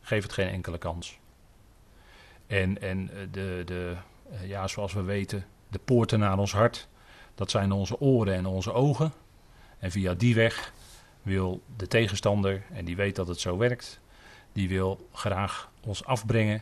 Geef 0.02 0.24
het 0.24 0.34
geen 0.34 0.48
enkele 0.48 0.78
kans. 0.78 1.20
En, 2.48 2.82
en 2.82 3.10
eh, 3.10 3.28
de, 3.32 3.62
de, 3.66 3.96
eh, 4.32 4.48
ja, 4.48 4.68
zoals 4.68 4.94
we 4.94 5.02
weten, 5.02 5.46
de 5.76 5.82
poorten 5.86 6.20
naar 6.20 6.38
ons 6.38 6.52
hart, 6.52 6.88
dat 7.36 7.52
zijn 7.52 7.72
onze 7.72 8.00
oren 8.00 8.34
en 8.34 8.46
onze 8.46 8.74
ogen. 8.74 9.14
En 9.80 9.92
via 9.92 10.14
die 10.14 10.36
weg 10.36 10.74
wil 11.22 11.62
de 11.78 11.88
tegenstander, 11.88 12.64
en 12.72 12.86
die 12.86 12.96
weet 12.96 13.16
dat 13.16 13.28
het 13.28 13.40
zo 13.40 13.58
werkt, 13.58 14.00
die 14.52 14.70
wil 14.70 15.10
graag 15.12 15.72
ons 15.82 16.06
afbrengen 16.06 16.62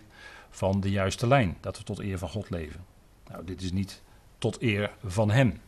van 0.49 0.82
de 0.82 0.89
juiste 0.89 1.28
lijn. 1.28 1.58
Dat 1.60 1.78
we 1.78 1.84
tot 1.84 1.99
eer 1.99 2.17
van 2.17 2.30
God 2.30 2.49
leven. 2.49 2.86
Nou, 3.30 3.45
dit 3.45 3.62
is 3.62 3.71
niet 3.71 4.02
tot 4.38 4.62
eer 4.62 4.91
van 5.04 5.32
Hem. 5.32 5.62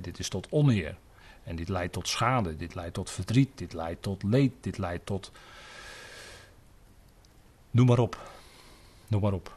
Dit 0.00 0.18
is 0.18 0.28
tot 0.28 0.46
oneer. 0.50 0.96
En 1.44 1.56
dit 1.56 1.68
leidt 1.68 1.92
tot 1.92 2.08
schade, 2.08 2.56
dit 2.56 2.74
leidt 2.74 2.94
tot 2.94 3.10
verdriet, 3.10 3.50
dit 3.54 3.72
leidt 3.72 4.02
tot 4.02 4.22
leed, 4.22 4.52
dit 4.60 4.78
leidt 4.78 5.06
tot. 5.06 5.32
Noem 7.70 7.86
maar 7.86 7.98
op. 7.98 8.30
Noem 9.06 9.20
maar 9.20 9.32
op. 9.32 9.56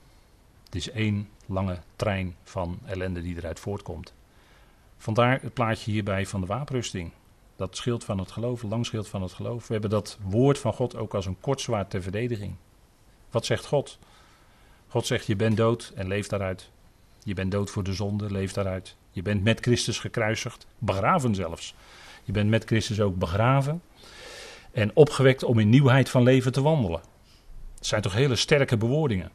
Het 0.66 0.76
is 0.76 0.90
één 0.90 1.30
lange 1.50 1.80
trein 1.96 2.36
van 2.44 2.80
ellende 2.86 3.22
die 3.22 3.36
eruit 3.38 3.60
voortkomt. 3.60 4.14
Vandaar 4.98 5.42
het 5.42 5.54
plaatje 5.54 5.92
hierbij 5.92 6.26
van 6.26 6.42
de 6.42 6.48
wapenrusting. 6.48 7.12
Dat 7.56 7.78
schild 7.78 8.04
van 8.04 8.18
het 8.18 8.32
geloof, 8.32 8.64
lang 8.64 8.86
schild 8.86 9.08
van 9.08 9.22
het 9.22 9.34
geloof. 9.34 9.68
We 9.68 9.72
hebben 9.74 9.90
dat 9.90 10.18
woord 10.22 10.60
van 10.60 10.74
God 10.74 10.96
ook 10.96 11.14
als 11.14 11.26
een 11.26 11.40
kort 11.40 11.62
zwaard 11.62 11.90
ter 11.90 12.02
verdediging. 12.02 12.56
Wat 13.32 13.46
zegt 13.46 13.66
God? 13.66 14.00
God 14.88 15.06
zegt: 15.06 15.26
Je 15.26 15.36
bent 15.36 15.58
dood 15.58 15.92
en 15.96 16.08
leef 16.08 16.28
daaruit. 16.28 16.70
Je 17.24 17.34
bent 17.34 17.52
dood 17.52 17.70
voor 17.70 17.84
de 17.84 17.94
zonde, 17.94 18.32
leef 18.32 18.54
daaruit. 18.54 18.96
Je 19.12 19.22
bent 19.22 19.44
met 19.44 19.60
Christus 19.60 20.00
gekruisigd, 20.00 20.68
begraven 20.78 21.36
zelfs. 21.36 21.76
Je 22.24 22.32
bent 22.32 22.50
met 22.50 22.64
Christus 22.64 23.02
ook 23.02 23.16
begraven 23.16 23.82
en 24.72 24.96
opgewekt 24.96 25.44
om 25.44 25.60
in 25.60 25.70
nieuwheid 25.70 26.10
van 26.10 26.24
leven 26.24 26.52
te 26.52 26.62
wandelen. 26.62 27.02
Het 27.76 27.86
zijn 27.86 28.02
toch 28.02 28.14
hele 28.14 28.36
sterke 28.36 28.78
bewoordingen. 28.78 29.32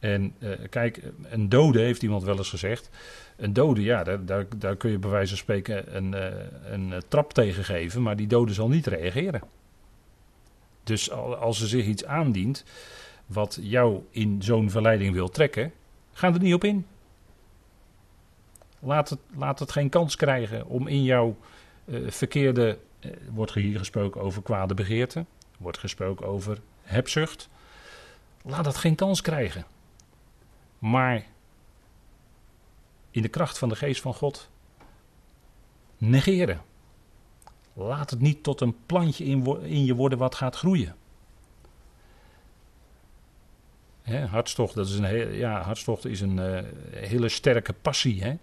En 0.00 0.34
uh, 0.38 0.50
kijk, 0.70 1.02
een 1.22 1.48
dode, 1.48 1.80
heeft 1.80 2.02
iemand 2.02 2.22
wel 2.22 2.36
eens 2.36 2.48
gezegd. 2.48 2.90
Een 3.36 3.52
dode, 3.52 3.82
ja, 3.82 4.04
daar, 4.04 4.24
daar, 4.24 4.46
daar 4.56 4.76
kun 4.76 4.90
je 4.90 4.98
bij 4.98 5.10
wijze 5.10 5.28
van 5.28 5.38
spreken 5.38 5.96
een, 5.96 6.12
uh, 6.12 6.72
een, 6.72 6.90
een 6.90 7.02
trap 7.08 7.32
tegen 7.32 7.64
geven, 7.64 8.02
maar 8.02 8.16
die 8.16 8.26
dode 8.26 8.52
zal 8.52 8.68
niet 8.68 8.86
reageren. 8.86 9.40
Dus 10.84 11.10
als 11.10 11.60
er 11.60 11.68
zich 11.68 11.86
iets 11.86 12.04
aandient 12.04 12.64
wat 13.26 13.58
jou 13.62 14.02
in 14.10 14.42
zo'n 14.42 14.70
verleiding 14.70 15.14
wil 15.14 15.28
trekken, 15.28 15.72
ga 16.12 16.32
er 16.32 16.40
niet 16.40 16.54
op 16.54 16.64
in. 16.64 16.86
Laat 18.78 19.10
het, 19.10 19.18
laat 19.36 19.58
het 19.58 19.72
geen 19.72 19.88
kans 19.88 20.16
krijgen 20.16 20.66
om 20.66 20.86
in 20.86 21.02
jouw 21.02 21.36
verkeerde. 22.06 22.78
Uh, 23.00 23.12
wordt 23.30 23.54
hier 23.54 23.78
gesproken 23.78 24.20
over 24.20 24.42
kwade 24.42 24.74
begeerte, 24.74 25.24
wordt 25.58 25.78
gesproken 25.78 26.26
over 26.26 26.58
hebzucht. 26.82 27.48
Laat 28.42 28.64
dat 28.64 28.76
geen 28.76 28.94
kans 28.94 29.20
krijgen. 29.20 29.64
Maar 30.80 31.26
in 33.10 33.22
de 33.22 33.28
kracht 33.28 33.58
van 33.58 33.68
de 33.68 33.76
geest 33.76 34.00
van 34.00 34.14
God 34.14 34.50
negeren. 35.98 36.62
Laat 37.72 38.10
het 38.10 38.20
niet 38.20 38.42
tot 38.42 38.60
een 38.60 38.76
plantje 38.86 39.24
in, 39.24 39.62
in 39.62 39.84
je 39.84 39.94
worden 39.94 40.18
wat 40.18 40.34
gaat 40.34 40.56
groeien. 40.56 40.96
He, 44.02 44.26
hartstocht, 44.26 44.74
dat 44.74 44.88
is 44.88 44.98
een, 44.98 45.36
ja, 45.36 45.62
hartstocht 45.62 46.04
is 46.04 46.20
een 46.20 46.36
uh, 46.36 46.60
hele 46.90 47.28
sterke 47.28 47.72
passie. 47.72 48.22
Hè? 48.22 48.36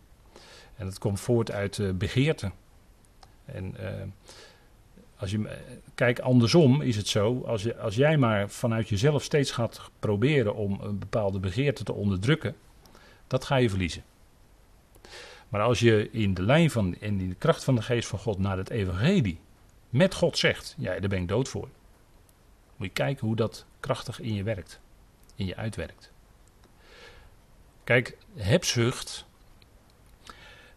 En 0.75 0.85
dat 0.85 0.99
komt 0.99 1.19
voort 1.19 1.51
uit 1.51 1.77
uh, 1.77 1.91
begeerte. 1.91 2.51
En 3.45 3.75
als 5.17 5.31
je, 5.31 5.57
kijk, 5.95 6.19
andersom 6.19 6.81
is 6.81 6.95
het 6.95 7.07
zo, 7.07 7.43
als, 7.45 7.63
je, 7.63 7.77
als 7.77 7.95
jij 7.95 8.17
maar 8.17 8.49
vanuit 8.49 8.89
jezelf 8.89 9.23
steeds 9.23 9.51
gaat 9.51 9.91
proberen 9.99 10.55
om 10.55 10.79
een 10.81 10.99
bepaalde 10.99 11.39
begeerte 11.39 11.83
te 11.83 11.93
onderdrukken, 11.93 12.55
dat 13.27 13.45
ga 13.45 13.55
je 13.55 13.69
verliezen. 13.69 14.03
Maar 15.49 15.61
als 15.61 15.79
je 15.79 16.09
in 16.11 16.33
de 16.33 16.41
lijn 16.41 16.71
van 16.71 16.95
en 16.95 17.19
in 17.19 17.29
de 17.29 17.35
kracht 17.35 17.63
van 17.63 17.75
de 17.75 17.81
geest 17.81 18.07
van 18.07 18.19
God 18.19 18.39
naar 18.39 18.57
het 18.57 18.69
evangelie 18.69 19.39
met 19.89 20.13
God 20.13 20.37
zegt, 20.37 20.75
ja, 20.77 20.99
daar 20.99 21.09
ben 21.09 21.21
ik 21.21 21.27
dood 21.27 21.49
voor. 21.49 21.69
Moet 22.75 22.87
je 22.87 22.93
kijken 22.93 23.27
hoe 23.27 23.35
dat 23.35 23.65
krachtig 23.79 24.19
in 24.19 24.33
je 24.33 24.43
werkt, 24.43 24.79
in 25.35 25.45
je 25.45 25.55
uitwerkt. 25.55 26.11
Kijk, 27.83 28.17
hebzucht, 28.35 29.25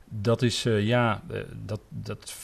dat 0.05 0.42
is 0.42 0.64
uh, 0.64 0.87
ja, 0.87 1.22
uh, 1.31 1.40
dat, 1.64 1.81
dat 1.88 2.35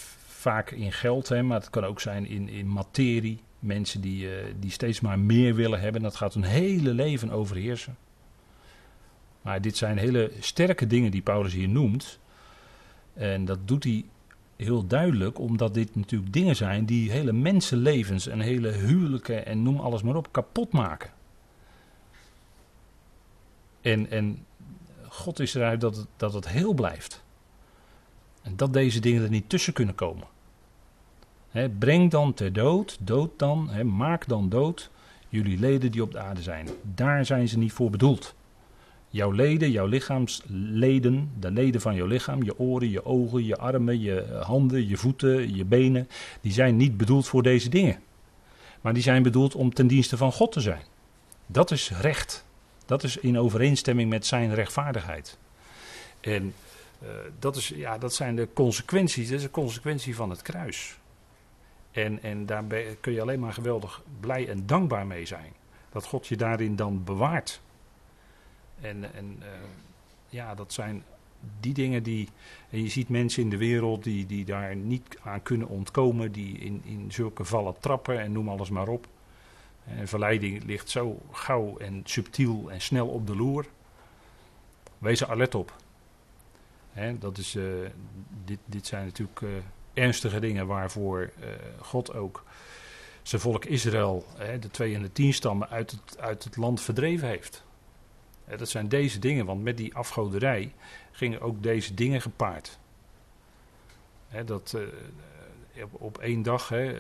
vaak 0.46 0.70
in 0.70 0.92
geld, 0.92 1.28
hè, 1.28 1.42
maar 1.42 1.60
het 1.60 1.70
kan 1.70 1.84
ook 1.84 2.00
zijn 2.00 2.26
in, 2.26 2.48
in 2.48 2.72
materie. 2.72 3.40
Mensen 3.58 4.00
die, 4.00 4.24
uh, 4.24 4.32
die 4.58 4.70
steeds 4.70 5.00
maar 5.00 5.18
meer 5.18 5.54
willen 5.54 5.80
hebben, 5.80 6.02
dat 6.02 6.16
gaat 6.16 6.34
hun 6.34 6.42
hele 6.42 6.94
leven 6.94 7.30
overheersen. 7.30 7.96
Maar 9.42 9.60
dit 9.60 9.76
zijn 9.76 9.98
hele 9.98 10.32
sterke 10.40 10.86
dingen 10.86 11.10
die 11.10 11.22
Paulus 11.22 11.52
hier 11.52 11.68
noemt. 11.68 12.18
En 13.14 13.44
dat 13.44 13.68
doet 13.68 13.84
hij 13.84 14.04
heel 14.56 14.86
duidelijk, 14.86 15.38
omdat 15.38 15.74
dit 15.74 15.96
natuurlijk 15.96 16.32
dingen 16.32 16.56
zijn 16.56 16.84
die 16.84 17.10
hele 17.10 17.32
mensenlevens 17.32 18.26
en 18.26 18.40
hele 18.40 18.68
huwelijken 18.68 19.46
en 19.46 19.62
noem 19.62 19.80
alles 19.80 20.02
maar 20.02 20.16
op 20.16 20.32
kapot 20.32 20.72
maken. 20.72 21.10
En, 23.80 24.10
en 24.10 24.44
God 25.08 25.40
is 25.40 25.54
eruit 25.54 25.80
dat 25.80 25.96
het, 25.96 26.06
dat 26.16 26.32
het 26.32 26.48
heel 26.48 26.74
blijft. 26.74 27.24
En 28.42 28.56
dat 28.56 28.72
deze 28.72 29.00
dingen 29.00 29.22
er 29.22 29.30
niet 29.30 29.48
tussen 29.48 29.72
kunnen 29.72 29.94
komen. 29.94 30.34
Breng 31.78 32.10
dan 32.10 32.34
ter 32.34 32.52
dood, 32.52 32.98
dood 33.00 33.30
dan, 33.36 33.70
maak 33.96 34.28
dan 34.28 34.48
dood 34.48 34.90
jullie 35.28 35.58
leden 35.58 35.90
die 35.90 36.02
op 36.02 36.12
de 36.12 36.18
aarde 36.18 36.42
zijn. 36.42 36.68
Daar 36.94 37.26
zijn 37.26 37.48
ze 37.48 37.58
niet 37.58 37.72
voor 37.72 37.90
bedoeld. 37.90 38.34
Jouw 39.08 39.30
leden, 39.30 39.70
jouw 39.70 39.86
lichaamsleden, 39.86 41.30
de 41.38 41.50
leden 41.50 41.80
van 41.80 41.94
jouw 41.94 42.06
lichaam, 42.06 42.42
je 42.42 42.58
oren, 42.58 42.90
je 42.90 43.04
ogen, 43.04 43.44
je 43.44 43.56
armen, 43.56 44.00
je 44.00 44.40
handen, 44.42 44.88
je 44.88 44.96
voeten, 44.96 45.54
je 45.54 45.64
benen, 45.64 46.08
die 46.40 46.52
zijn 46.52 46.76
niet 46.76 46.96
bedoeld 46.96 47.26
voor 47.26 47.42
deze 47.42 47.68
dingen. 47.68 48.00
Maar 48.80 48.94
die 48.94 49.02
zijn 49.02 49.22
bedoeld 49.22 49.54
om 49.54 49.74
ten 49.74 49.86
dienste 49.86 50.16
van 50.16 50.32
God 50.32 50.52
te 50.52 50.60
zijn. 50.60 50.82
Dat 51.46 51.70
is 51.70 51.90
recht. 51.90 52.44
Dat 52.86 53.02
is 53.02 53.16
in 53.16 53.38
overeenstemming 53.38 54.10
met 54.10 54.26
zijn 54.26 54.54
rechtvaardigheid. 54.54 55.38
En 56.20 56.54
uh, 57.02 57.08
dat, 57.38 57.56
is, 57.56 57.68
ja, 57.68 57.98
dat 57.98 58.14
zijn 58.14 58.36
de 58.36 58.48
consequenties, 58.52 59.28
dat 59.28 59.36
is 59.36 59.42
de 59.42 59.50
consequentie 59.50 60.16
van 60.16 60.30
het 60.30 60.42
kruis. 60.42 60.98
En, 61.96 62.22
en 62.22 62.46
daar 62.46 62.64
kun 63.00 63.12
je 63.12 63.20
alleen 63.20 63.40
maar 63.40 63.52
geweldig 63.52 64.02
blij 64.20 64.48
en 64.48 64.66
dankbaar 64.66 65.06
mee 65.06 65.26
zijn. 65.26 65.52
Dat 65.90 66.04
God 66.04 66.26
je 66.26 66.36
daarin 66.36 66.76
dan 66.76 67.04
bewaart. 67.04 67.60
En, 68.80 69.14
en 69.14 69.36
uh, 69.40 69.46
ja, 70.28 70.54
dat 70.54 70.72
zijn 70.72 71.04
die 71.60 71.74
dingen 71.74 72.02
die. 72.02 72.28
En 72.70 72.82
je 72.82 72.88
ziet 72.88 73.08
mensen 73.08 73.42
in 73.42 73.50
de 73.50 73.56
wereld 73.56 74.04
die, 74.04 74.26
die 74.26 74.44
daar 74.44 74.76
niet 74.76 75.18
aan 75.22 75.42
kunnen 75.42 75.68
ontkomen, 75.68 76.32
die 76.32 76.58
in, 76.58 76.80
in 76.84 77.12
zulke 77.12 77.44
vallen 77.44 77.78
trappen 77.78 78.20
en 78.20 78.32
noem 78.32 78.48
alles 78.48 78.70
maar 78.70 78.88
op. 78.88 79.06
En 79.84 80.08
verleiding 80.08 80.64
ligt 80.64 80.90
zo 80.90 81.20
gauw 81.32 81.78
en 81.78 82.00
subtiel 82.04 82.70
en 82.70 82.80
snel 82.80 83.08
op 83.08 83.26
de 83.26 83.36
loer. 83.36 83.66
Wees 84.98 85.20
er 85.20 85.30
alert 85.30 85.54
op. 85.54 85.76
Hè, 86.92 87.18
dat 87.18 87.38
is, 87.38 87.54
uh, 87.54 87.88
dit, 88.44 88.58
dit 88.64 88.86
zijn 88.86 89.04
natuurlijk 89.04 89.40
uh, 89.40 89.50
ernstige 89.96 90.40
dingen 90.40 90.66
waarvoor 90.66 91.20
uh, 91.20 91.46
God 91.80 92.14
ook 92.14 92.44
zijn 93.22 93.40
volk 93.40 93.64
Israël, 93.64 94.26
de 94.60 94.70
twee 94.70 94.94
en 94.94 95.02
de 95.02 95.12
tien 95.12 95.34
stammen, 95.34 95.68
uit 95.68 95.90
het, 95.90 96.18
uit 96.18 96.44
het 96.44 96.56
land 96.56 96.80
verdreven 96.80 97.28
heeft. 97.28 97.64
Dat 98.56 98.68
zijn 98.68 98.88
deze 98.88 99.18
dingen, 99.18 99.46
want 99.46 99.62
met 99.62 99.76
die 99.76 99.94
afgoderij 99.94 100.72
gingen 101.12 101.40
ook 101.40 101.62
deze 101.62 101.94
dingen 101.94 102.20
gepaard. 102.20 102.78
dat 104.44 104.74
uh, 104.76 105.84
op, 105.92 106.18
één 106.18 106.42
dag, 106.42 106.68
hè, 106.68 106.96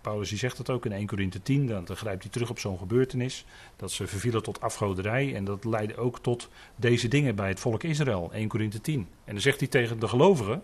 Paulus 0.00 0.28
die 0.28 0.38
zegt 0.38 0.58
het 0.58 0.70
ook 0.70 0.84
in 0.84 0.92
1 0.92 1.06
Corinthië 1.06 1.42
10, 1.42 1.66
dan, 1.66 1.96
grijpt 1.96 2.22
hij 2.22 2.32
terug 2.32 2.50
op 2.50 2.58
zo'n 2.58 2.78
gebeurtenis. 2.78 3.44
Dat 3.76 3.90
ze 3.90 4.06
vervielen 4.06 4.42
tot 4.42 4.60
afgoderij 4.60 5.34
en 5.34 5.44
dat 5.44 5.64
leidde 5.64 5.96
ook 5.96 6.18
tot 6.18 6.48
deze 6.76 7.08
dingen 7.08 7.34
bij 7.34 7.48
het 7.48 7.60
volk 7.60 7.82
Israël, 7.82 8.30
1 8.32 8.48
Corinthië 8.48 8.80
10. 8.80 9.06
En 9.24 9.32
dan 9.32 9.42
zegt 9.42 9.58
hij 9.58 9.68
tegen 9.68 10.00
de 10.00 10.08
gelovigen, 10.08 10.62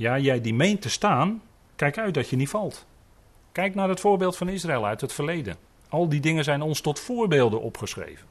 ja 0.00 0.18
jij 0.18 0.40
die 0.40 0.54
meent 0.54 0.82
te 0.82 0.90
staan, 0.90 1.42
kijk 1.76 1.98
uit 1.98 2.14
dat 2.14 2.28
je 2.28 2.36
niet 2.36 2.48
valt. 2.48 2.86
Kijk 3.52 3.74
naar 3.74 3.88
het 3.88 4.00
voorbeeld 4.00 4.36
van 4.36 4.48
Israël 4.48 4.86
uit 4.86 5.00
het 5.00 5.12
verleden. 5.12 5.56
Al 5.88 6.08
die 6.08 6.20
dingen 6.20 6.44
zijn 6.44 6.62
ons 6.62 6.80
tot 6.80 7.00
voorbeelden 7.00 7.60
opgeschreven. 7.60 8.26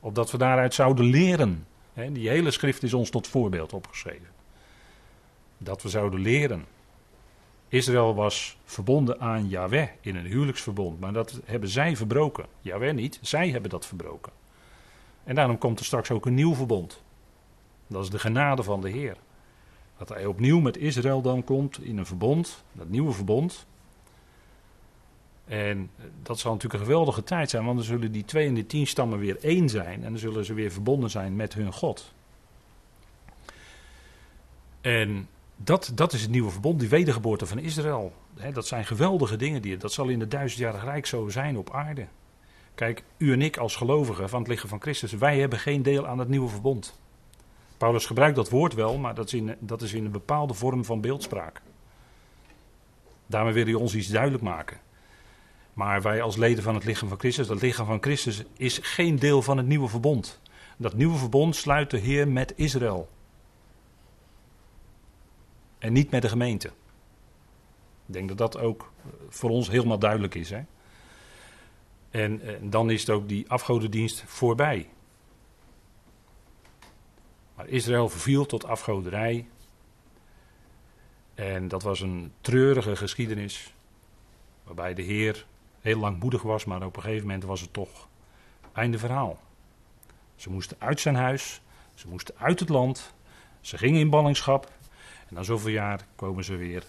Opdat 0.00 0.30
we 0.30 0.38
daaruit 0.38 0.74
zouden 0.74 1.04
leren. 1.04 1.66
die 2.12 2.28
hele 2.28 2.50
schrift 2.50 2.82
is 2.82 2.94
ons 2.94 3.10
tot 3.10 3.26
voorbeeld 3.26 3.72
opgeschreven. 3.72 4.26
Dat 5.58 5.82
we 5.82 5.88
zouden 5.88 6.20
leren. 6.20 6.64
Israël 7.68 8.14
was 8.14 8.58
verbonden 8.64 9.20
aan 9.20 9.48
Yahweh 9.48 9.88
in 10.00 10.16
een 10.16 10.26
huwelijksverbond, 10.26 11.00
maar 11.00 11.12
dat 11.12 11.40
hebben 11.44 11.68
zij 11.68 11.96
verbroken. 11.96 12.46
Yahweh 12.60 12.94
niet, 12.94 13.18
zij 13.22 13.50
hebben 13.50 13.70
dat 13.70 13.86
verbroken. 13.86 14.32
En 15.24 15.34
daarom 15.34 15.58
komt 15.58 15.78
er 15.78 15.84
straks 15.84 16.10
ook 16.10 16.26
een 16.26 16.34
nieuw 16.34 16.54
verbond. 16.54 17.02
Dat 17.86 18.02
is 18.02 18.10
de 18.10 18.18
genade 18.18 18.62
van 18.62 18.80
de 18.80 18.90
Heer. 18.90 19.16
Dat 19.98 20.08
hij 20.08 20.26
opnieuw 20.26 20.60
met 20.60 20.76
Israël 20.76 21.22
dan 21.22 21.44
komt 21.44 21.82
in 21.82 21.98
een 21.98 22.06
verbond, 22.06 22.64
dat 22.72 22.88
nieuwe 22.88 23.12
verbond, 23.12 23.66
en 25.48 25.90
dat 26.22 26.38
zal 26.38 26.52
natuurlijk 26.52 26.80
een 26.80 26.86
geweldige 26.86 27.24
tijd 27.24 27.50
zijn, 27.50 27.64
want 27.64 27.76
dan 27.76 27.86
zullen 27.86 28.12
die 28.12 28.24
twee 28.24 28.46
en 28.46 28.54
de 28.54 28.66
tien 28.66 28.86
stammen 28.86 29.18
weer 29.18 29.38
één 29.40 29.68
zijn 29.68 30.04
en 30.04 30.10
dan 30.10 30.18
zullen 30.18 30.44
ze 30.44 30.54
weer 30.54 30.70
verbonden 30.70 31.10
zijn 31.10 31.36
met 31.36 31.54
hun 31.54 31.72
God. 31.72 32.12
En 34.80 35.28
dat, 35.56 35.92
dat 35.94 36.12
is 36.12 36.22
het 36.22 36.30
nieuwe 36.30 36.50
verbond, 36.50 36.80
die 36.80 36.88
wedergeboorte 36.88 37.46
van 37.46 37.58
Israël. 37.58 38.12
dat 38.52 38.66
zijn 38.66 38.84
geweldige 38.84 39.36
dingen, 39.36 39.62
die, 39.62 39.76
dat 39.76 39.92
zal 39.92 40.08
in 40.08 40.18
de 40.18 40.28
duizendjarig 40.28 40.84
rijk 40.84 41.06
zo 41.06 41.28
zijn 41.28 41.56
op 41.56 41.70
aarde. 41.70 42.06
Kijk, 42.74 43.02
u 43.16 43.32
en 43.32 43.42
ik 43.42 43.56
als 43.56 43.76
gelovigen 43.76 44.28
van 44.28 44.38
het 44.38 44.48
lichaam 44.48 44.68
van 44.68 44.80
Christus, 44.80 45.12
wij 45.12 45.38
hebben 45.38 45.58
geen 45.58 45.82
deel 45.82 46.06
aan 46.06 46.18
het 46.18 46.28
nieuwe 46.28 46.48
verbond. 46.48 46.98
Paulus 47.78 48.06
gebruikt 48.06 48.36
dat 48.36 48.50
woord 48.50 48.74
wel, 48.74 48.98
maar 48.98 49.14
dat 49.14 49.26
is 49.26 49.34
in, 49.34 49.56
dat 49.58 49.82
is 49.82 49.92
in 49.92 50.04
een 50.04 50.12
bepaalde 50.12 50.54
vorm 50.54 50.84
van 50.84 51.00
beeldspraak. 51.00 51.60
Daarmee 53.26 53.52
wil 53.52 53.64
hij 53.64 53.74
ons 53.74 53.94
iets 53.94 54.08
duidelijk 54.08 54.42
maken. 54.42 54.80
Maar 55.72 56.02
wij 56.02 56.22
als 56.22 56.36
leden 56.36 56.62
van 56.62 56.74
het 56.74 56.84
lichaam 56.84 57.08
van 57.08 57.18
Christus, 57.18 57.46
dat 57.46 57.62
lichaam 57.62 57.86
van 57.86 58.02
Christus 58.02 58.44
is 58.56 58.78
geen 58.82 59.18
deel 59.18 59.42
van 59.42 59.56
het 59.56 59.66
nieuwe 59.66 59.88
verbond. 59.88 60.40
Dat 60.76 60.94
nieuwe 60.94 61.16
verbond 61.16 61.56
sluit 61.56 61.90
de 61.90 61.98
Heer 61.98 62.28
met 62.28 62.52
Israël. 62.56 63.08
En 65.78 65.92
niet 65.92 66.10
met 66.10 66.22
de 66.22 66.28
gemeente. 66.28 66.68
Ik 68.06 68.14
denk 68.14 68.28
dat 68.28 68.38
dat 68.38 68.58
ook 68.58 68.92
voor 69.28 69.50
ons 69.50 69.70
helemaal 69.70 69.98
duidelijk 69.98 70.34
is. 70.34 70.50
Hè? 70.50 70.60
En, 72.10 72.40
en 72.40 72.70
dan 72.70 72.90
is 72.90 73.00
het 73.00 73.10
ook 73.10 73.28
die 73.28 73.50
afgodendienst 73.50 74.22
voorbij. 74.26 74.88
Maar 77.58 77.68
Israël 77.68 78.08
verviel 78.08 78.46
tot 78.46 78.64
afgoderij. 78.64 79.46
En 81.34 81.68
dat 81.68 81.82
was 81.82 82.00
een 82.00 82.32
treurige 82.40 82.96
geschiedenis. 82.96 83.74
Waarbij 84.62 84.94
de 84.94 85.02
Heer 85.02 85.46
heel 85.80 85.98
langmoedig 85.98 86.42
was, 86.42 86.64
maar 86.64 86.84
op 86.84 86.96
een 86.96 87.02
gegeven 87.02 87.26
moment 87.26 87.44
was 87.44 87.60
het 87.60 87.72
toch 87.72 88.08
einde 88.72 88.98
verhaal. 88.98 89.38
Ze 90.36 90.50
moesten 90.50 90.76
uit 90.80 91.00
zijn 91.00 91.14
huis, 91.14 91.60
ze 91.94 92.08
moesten 92.08 92.34
uit 92.38 92.60
het 92.60 92.68
land, 92.68 93.14
ze 93.60 93.78
gingen 93.78 94.00
in 94.00 94.10
ballingschap 94.10 94.72
en 95.28 95.34
na 95.34 95.42
zoveel 95.42 95.72
jaar 95.72 96.06
komen 96.16 96.44
ze 96.44 96.56
weer. 96.56 96.84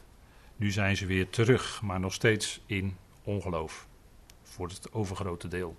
Nu 0.55 0.71
zijn 0.71 0.97
ze 0.97 1.05
weer 1.05 1.29
terug, 1.29 1.81
maar 1.81 1.99
nog 1.99 2.13
steeds 2.13 2.61
in 2.65 2.97
ongeloof. 3.23 3.87
Voor 4.43 4.67
het 4.67 4.93
overgrote 4.93 5.47
deel. 5.47 5.75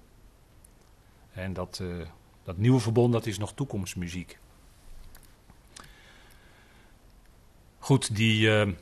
En 1.32 1.52
dat, 1.52 1.78
uh, 1.82 2.06
dat 2.42 2.56
nieuwe 2.56 2.80
verbond, 2.80 3.12
dat 3.12 3.26
is 3.26 3.38
nog 3.38 3.54
toekomstmuziek. 3.54 4.38
Goed, 7.90 8.16
die, 8.16 8.48
uh, 8.48 8.72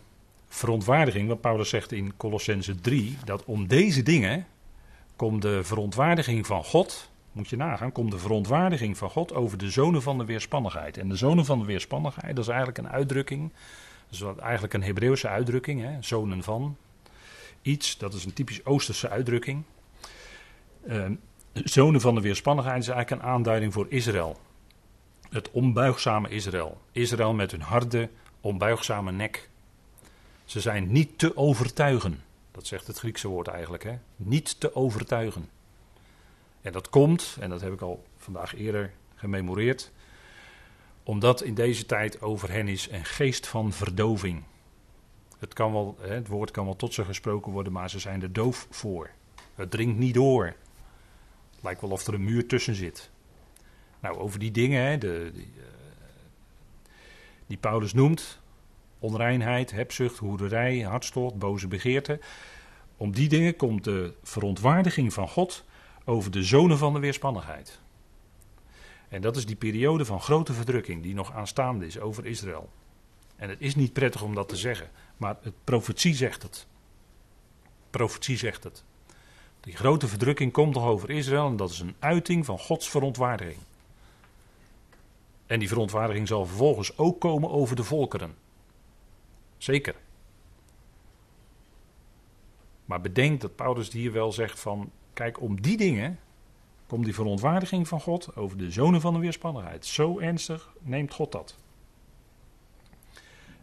verontwaardiging, 0.48 1.28
wat 1.28 1.40
Paulus 1.40 1.68
zegt 1.68 1.92
in 1.92 2.16
Colossense 2.16 2.80
3, 2.80 3.16
dat 3.24 3.44
om 3.44 3.66
deze 3.66 4.02
dingen 4.02 4.46
komt 5.16 5.42
de 5.42 5.64
verontwaardiging 5.64 6.46
van 6.46 6.64
God, 6.64 7.10
moet 7.32 7.48
je 7.48 7.56
nagaan, 7.56 7.92
komt 7.92 8.10
de 8.10 8.18
verontwaardiging 8.18 8.96
van 8.96 9.10
God 9.10 9.34
over 9.34 9.58
de 9.58 9.70
zonen 9.70 10.02
van 10.02 10.18
de 10.18 10.24
weerspannigheid. 10.24 10.96
En 10.96 11.08
de 11.08 11.16
zonen 11.16 11.44
van 11.44 11.58
de 11.58 11.64
weerspannigheid, 11.64 12.36
dat 12.36 12.44
is 12.44 12.50
eigenlijk 12.50 12.78
een 12.78 12.88
uitdrukking, 12.88 13.52
dat 14.10 14.36
is 14.36 14.42
eigenlijk 14.42 14.74
een 14.74 14.82
Hebreeuwse 14.82 15.28
uitdrukking, 15.28 15.80
hè, 15.80 15.96
zonen 16.00 16.42
van 16.42 16.76
iets, 17.62 17.98
dat 17.98 18.14
is 18.14 18.24
een 18.24 18.32
typisch 18.32 18.64
Oosterse 18.64 19.08
uitdrukking. 19.08 19.62
Uh, 20.88 21.04
zonen 21.52 22.00
van 22.00 22.14
de 22.14 22.20
weerspannigheid 22.20 22.82
is 22.82 22.88
eigenlijk 22.88 23.22
een 23.22 23.28
aanduiding 23.28 23.72
voor 23.72 23.86
Israël. 23.88 24.40
Het 25.30 25.50
onbuigzame 25.50 26.28
Israël. 26.28 26.80
Israël 26.92 27.34
met 27.34 27.50
hun 27.50 27.62
harde, 27.62 28.08
onbuigzame 28.40 29.12
nek. 29.12 29.48
Ze 30.44 30.60
zijn 30.60 30.92
niet 30.92 31.18
te 31.18 31.36
overtuigen. 31.36 32.22
Dat 32.50 32.66
zegt 32.66 32.86
het 32.86 32.98
Griekse 32.98 33.28
woord 33.28 33.48
eigenlijk, 33.48 33.82
hè? 33.82 33.98
Niet 34.16 34.60
te 34.60 34.74
overtuigen. 34.74 35.48
En 36.60 36.72
dat 36.72 36.88
komt, 36.88 37.36
en 37.40 37.50
dat 37.50 37.60
heb 37.60 37.72
ik 37.72 37.80
al 37.80 38.04
vandaag 38.16 38.56
eerder 38.56 38.92
gememoreerd, 39.14 39.90
omdat 41.02 41.42
in 41.42 41.54
deze 41.54 41.86
tijd 41.86 42.22
over 42.22 42.50
hen 42.50 42.68
is 42.68 42.90
een 42.90 43.04
geest 43.04 43.46
van 43.46 43.72
verdoving. 43.72 44.42
Het, 45.38 45.54
kan 45.54 45.72
wel, 45.72 45.96
het 46.00 46.28
woord 46.28 46.50
kan 46.50 46.64
wel 46.64 46.76
tot 46.76 46.94
ze 46.94 47.04
gesproken 47.04 47.52
worden, 47.52 47.72
maar 47.72 47.90
ze 47.90 47.98
zijn 47.98 48.22
er 48.22 48.32
doof 48.32 48.66
voor. 48.70 49.10
Het 49.54 49.70
dringt 49.70 49.98
niet 49.98 50.14
door. 50.14 50.44
Het 50.44 51.62
lijkt 51.62 51.80
wel 51.80 51.90
of 51.90 52.06
er 52.06 52.14
een 52.14 52.24
muur 52.24 52.46
tussen 52.46 52.74
zit. 52.74 53.10
Nou, 54.00 54.18
over 54.18 54.38
die 54.38 54.50
dingen 54.50 54.82
hè, 54.82 54.98
de, 54.98 55.30
die, 55.34 55.50
uh, 55.56 55.62
die 57.48 57.56
Paulus 57.56 57.92
noemt, 57.92 58.40
onreinheid, 58.98 59.70
hebzucht, 59.70 60.18
hoerderij, 60.18 60.80
hartstocht, 60.80 61.38
boze 61.38 61.68
begeerte. 61.68 62.20
Om 62.96 63.12
die 63.12 63.28
dingen 63.28 63.56
komt 63.56 63.84
de 63.84 64.14
verontwaardiging 64.22 65.12
van 65.12 65.28
God 65.28 65.64
over 66.04 66.30
de 66.30 66.42
zonen 66.42 66.78
van 66.78 66.92
de 66.92 66.98
weerspannigheid. 66.98 67.80
En 69.08 69.20
dat 69.20 69.36
is 69.36 69.46
die 69.46 69.56
periode 69.56 70.04
van 70.04 70.20
grote 70.20 70.52
verdrukking 70.52 71.02
die 71.02 71.14
nog 71.14 71.32
aanstaande 71.32 71.86
is 71.86 72.00
over 72.00 72.26
Israël. 72.26 72.70
En 73.36 73.48
het 73.48 73.60
is 73.60 73.74
niet 73.74 73.92
prettig 73.92 74.22
om 74.22 74.34
dat 74.34 74.48
te 74.48 74.56
zeggen, 74.56 74.90
maar 75.16 75.36
het 75.40 75.54
profetie 75.64 76.14
zegt 76.14 76.42
het. 76.42 76.66
Profetie 77.90 78.36
zegt 78.36 78.64
het. 78.64 78.84
Die 79.60 79.76
grote 79.76 80.08
verdrukking 80.08 80.52
komt 80.52 80.74
nog 80.74 80.84
over 80.84 81.10
Israël 81.10 81.46
en 81.46 81.56
dat 81.56 81.70
is 81.70 81.80
een 81.80 81.96
uiting 81.98 82.44
van 82.44 82.58
Gods 82.58 82.90
verontwaardiging. 82.90 83.58
En 85.48 85.58
die 85.58 85.68
verontwaardiging 85.68 86.28
zal 86.28 86.46
vervolgens 86.46 86.98
ook 86.98 87.20
komen 87.20 87.50
over 87.50 87.76
de 87.76 87.84
volkeren. 87.84 88.34
Zeker. 89.56 89.94
Maar 92.84 93.00
bedenk 93.00 93.40
dat 93.40 93.56
Paulus 93.56 93.92
hier 93.92 94.12
wel 94.12 94.32
zegt 94.32 94.60
van, 94.60 94.90
kijk, 95.12 95.40
om 95.40 95.60
die 95.60 95.76
dingen 95.76 96.18
komt 96.86 97.04
die 97.04 97.14
verontwaardiging 97.14 97.88
van 97.88 98.00
God 98.00 98.36
over 98.36 98.58
de 98.58 98.70
zonen 98.70 99.00
van 99.00 99.14
de 99.14 99.20
weerspannigheid. 99.20 99.86
Zo 99.86 100.18
ernstig 100.18 100.72
neemt 100.80 101.12
God 101.14 101.32
dat. 101.32 101.56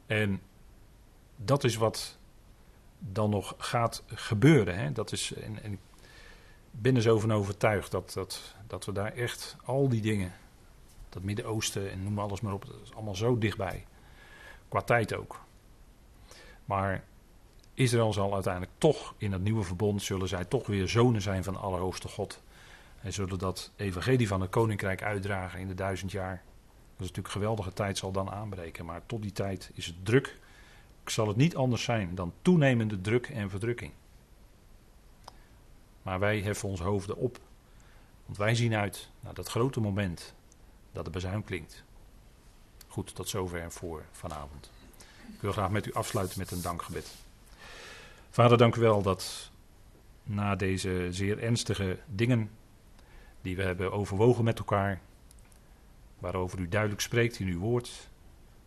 En 0.05 0.41
dat 1.35 1.63
is 1.63 1.75
wat 1.75 2.17
dan 2.99 3.29
nog 3.29 3.55
gaat 3.57 4.03
gebeuren. 4.07 4.77
Hè? 4.77 4.91
Dat 4.91 5.11
is, 5.11 5.33
en, 5.33 5.63
en 5.63 5.71
ik 5.71 5.79
ben 6.71 6.95
er 6.95 7.01
zo 7.01 7.19
van 7.19 7.33
overtuigd 7.33 7.91
dat, 7.91 8.13
dat, 8.13 8.55
dat 8.67 8.85
we 8.85 8.91
daar 8.91 9.13
echt 9.13 9.55
al 9.63 9.89
die 9.89 10.01
dingen, 10.01 10.33
dat 11.15 11.23
Midden-Oosten 11.23 11.91
en 11.91 12.03
noem 12.03 12.19
alles 12.19 12.41
maar 12.41 12.53
op, 12.53 12.65
dat 12.65 12.81
is 12.83 12.93
allemaal 12.93 13.15
zo 13.15 13.37
dichtbij. 13.37 13.85
Qua 14.67 14.81
tijd 14.81 15.15
ook. 15.15 15.41
Maar 16.65 17.03
Israël 17.73 18.13
zal 18.13 18.33
uiteindelijk 18.33 18.73
toch 18.77 19.13
in 19.17 19.31
het 19.31 19.41
nieuwe 19.41 19.63
verbond, 19.63 20.01
zullen 20.01 20.27
zij 20.27 20.45
toch 20.45 20.67
weer 20.67 20.87
zonen 20.87 21.21
zijn 21.21 21.43
van 21.43 21.53
de 21.53 21.59
Allerhoogste 21.59 22.07
God. 22.07 22.43
En 23.01 23.13
zullen 23.13 23.39
dat 23.39 23.71
evangelie 23.75 24.27
van 24.27 24.41
het 24.41 24.49
koninkrijk 24.49 25.03
uitdragen 25.03 25.59
in 25.59 25.67
de 25.67 25.73
duizend 25.73 26.11
jaar. 26.11 26.35
Dat 26.35 27.05
is 27.05 27.07
natuurlijk 27.07 27.27
een 27.27 27.41
geweldige 27.41 27.73
tijd 27.73 27.97
zal 27.97 28.11
dan 28.11 28.31
aanbreken. 28.31 28.85
Maar 28.85 29.01
tot 29.05 29.21
die 29.21 29.31
tijd 29.31 29.71
is 29.73 29.85
het 29.85 30.05
druk. 30.05 30.39
Zal 31.05 31.27
het 31.27 31.37
niet 31.37 31.55
anders 31.55 31.83
zijn 31.83 32.15
dan 32.15 32.33
toenemende 32.41 33.01
druk 33.01 33.27
en 33.27 33.49
verdrukking. 33.49 33.91
Maar 36.01 36.19
wij 36.19 36.39
heffen 36.39 36.69
onze 36.69 36.83
hoofden 36.83 37.17
op. 37.17 37.39
Want 38.25 38.37
wij 38.37 38.55
zien 38.55 38.75
uit 38.75 39.09
naar 39.19 39.33
dat 39.33 39.49
grote 39.49 39.79
moment 39.79 40.34
dat 40.95 41.05
de 41.05 41.11
bezuin 41.11 41.43
klinkt. 41.43 41.83
Goed, 42.87 43.15
tot 43.15 43.29
zover 43.29 43.71
voor 43.71 44.03
vanavond. 44.11 44.71
Ik 45.33 45.41
wil 45.41 45.51
graag 45.51 45.69
met 45.69 45.85
u 45.85 45.93
afsluiten 45.93 46.39
met 46.39 46.51
een 46.51 46.61
dankgebed. 46.61 47.15
Vader, 48.29 48.57
dank 48.57 48.75
u 48.75 48.81
wel 48.81 49.01
dat 49.01 49.51
na 50.23 50.55
deze 50.55 51.07
zeer 51.09 51.39
ernstige 51.39 51.99
dingen 52.05 52.49
die 53.41 53.55
we 53.55 53.63
hebben 53.63 53.91
overwogen 53.91 54.43
met 54.43 54.59
elkaar, 54.59 55.01
waarover 56.19 56.59
u 56.59 56.67
duidelijk 56.67 57.01
spreekt 57.01 57.39
in 57.39 57.47
uw 57.47 57.59
woord. 57.59 58.09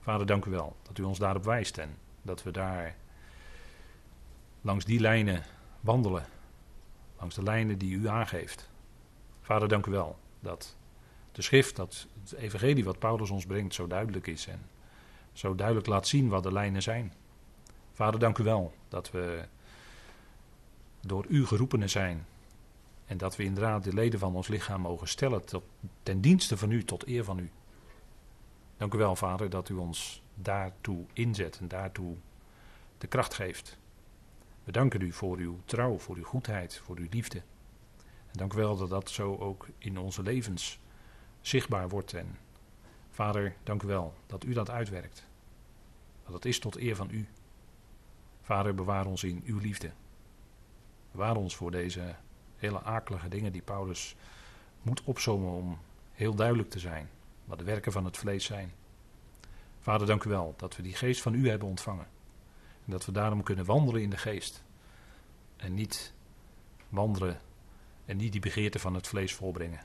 Vader, 0.01 0.26
dank 0.26 0.45
u 0.45 0.51
wel 0.51 0.76
dat 0.83 0.99
u 0.99 1.03
ons 1.03 1.18
daarop 1.18 1.45
wijst 1.45 1.79
en 1.79 1.97
dat 2.22 2.43
we 2.43 2.51
daar 2.51 2.97
langs 4.61 4.85
die 4.85 5.01
lijnen 5.01 5.45
wandelen, 5.81 6.26
langs 7.18 7.35
de 7.35 7.43
lijnen 7.43 7.79
die 7.79 7.97
u 7.97 8.09
aangeeft. 8.09 8.70
Vader, 9.41 9.68
dank 9.68 9.87
u 9.87 9.91
wel 9.91 10.18
dat 10.41 10.76
de 11.39 11.45
schrift, 11.45 11.76
dat 11.76 12.07
het 12.20 12.32
evangelie 12.32 12.84
wat 12.84 12.99
Paulus 12.99 13.30
ons 13.30 13.47
brengt, 13.47 13.74
zo 13.74 13.86
duidelijk 13.86 14.26
is 14.26 14.47
en 14.47 14.61
zo 15.32 15.55
duidelijk 15.55 15.86
laat 15.86 16.07
zien 16.07 16.28
wat 16.28 16.43
de 16.43 16.53
lijnen 16.53 16.82
zijn. 16.82 17.12
Vader, 17.93 18.20
dank 18.20 18.39
u 18.39 18.45
wel 18.45 18.74
dat 18.89 19.11
we 19.11 19.45
door 21.01 21.26
u 21.28 21.47
geroepenen 21.47 21.91
zijn 21.91 22.26
en 23.07 23.16
dat 23.16 23.36
we 23.36 23.45
inderdaad 23.45 23.84
de 23.84 23.95
leden 23.95 24.18
van 24.18 24.34
ons 24.34 24.49
lichaam 24.49 24.80
mogen 24.80 25.09
stellen 25.09 25.45
tot, 25.45 25.64
ten 26.03 26.20
dienste 26.20 26.57
van 26.57 26.70
u, 26.70 26.84
tot 26.84 27.07
eer 27.07 27.24
van 27.24 27.39
u. 27.39 27.51
Dank 28.76 28.95
u 28.95 28.99
wel, 28.99 29.16
Vader, 29.16 29.51
dat 29.51 29.68
u 29.68 29.74
ons 29.74 30.22
daartoe 30.34 31.05
inzet 31.12 31.59
en 31.59 31.68
daartoe 31.68 32.16
de 32.99 33.07
kracht 33.07 33.34
geeft. 33.34 33.78
We 34.64 34.72
danken 34.72 35.01
u 35.01 35.12
voor 35.12 35.36
uw 35.36 35.59
trouw, 35.64 35.99
voor 35.99 36.16
uw 36.16 36.24
goedheid, 36.24 36.80
voor 36.84 36.97
uw 36.97 37.09
liefde. 37.11 37.39
En 38.26 38.32
dank 38.32 38.53
u 38.53 38.57
wel 38.57 38.76
dat 38.76 38.89
dat 38.91 39.11
zo 39.11 39.36
ook 39.36 39.68
in 39.78 39.99
onze 39.99 40.22
levens 40.22 40.80
zichtbaar 41.49 41.88
wordt. 41.88 42.12
En 42.12 42.38
Vader, 43.11 43.55
dank 43.62 43.82
u 43.82 43.86
wel 43.86 44.14
dat 44.26 44.44
u 44.44 44.53
dat 44.53 44.70
uitwerkt. 44.70 45.26
Dat 46.24 46.34
het 46.34 46.44
is 46.44 46.59
tot 46.59 46.76
eer 46.76 46.96
van 46.96 47.11
u. 47.11 47.28
Vader, 48.42 48.74
bewaar 48.74 49.07
ons 49.07 49.24
in 49.24 49.42
uw 49.46 49.59
liefde. 49.59 49.90
Bewaar 51.11 51.36
ons 51.36 51.57
voor 51.57 51.70
deze 51.70 52.14
hele 52.57 52.82
akelige 52.82 53.28
dingen 53.28 53.53
die 53.53 53.62
Paulus 53.62 54.16
moet 54.82 55.03
opzommen 55.05 55.51
om 55.51 55.78
heel 56.12 56.34
duidelijk 56.34 56.70
te 56.70 56.78
zijn 56.78 57.09
wat 57.44 57.59
de 57.59 57.64
werken 57.64 57.92
van 57.92 58.05
het 58.05 58.16
vlees 58.16 58.44
zijn. 58.44 58.72
Vader, 59.80 60.07
dank 60.07 60.24
u 60.24 60.30
wel 60.30 60.55
dat 60.57 60.76
we 60.76 60.82
die 60.82 60.94
geest 60.94 61.22
van 61.22 61.34
u 61.34 61.49
hebben 61.49 61.68
ontvangen. 61.68 62.07
En 62.84 62.92
dat 62.92 63.05
we 63.05 63.12
daarom 63.12 63.42
kunnen 63.42 63.64
wandelen 63.64 64.03
in 64.03 64.11
de 64.11 64.16
geest. 64.16 64.62
En 65.57 65.74
niet 65.74 66.12
wandelen 66.88 67.40
en 68.05 68.16
niet 68.16 68.32
die 68.32 68.40
begeerte 68.40 68.78
van 68.78 68.94
het 68.94 69.07
vlees 69.07 69.34
volbrengen. 69.34 69.80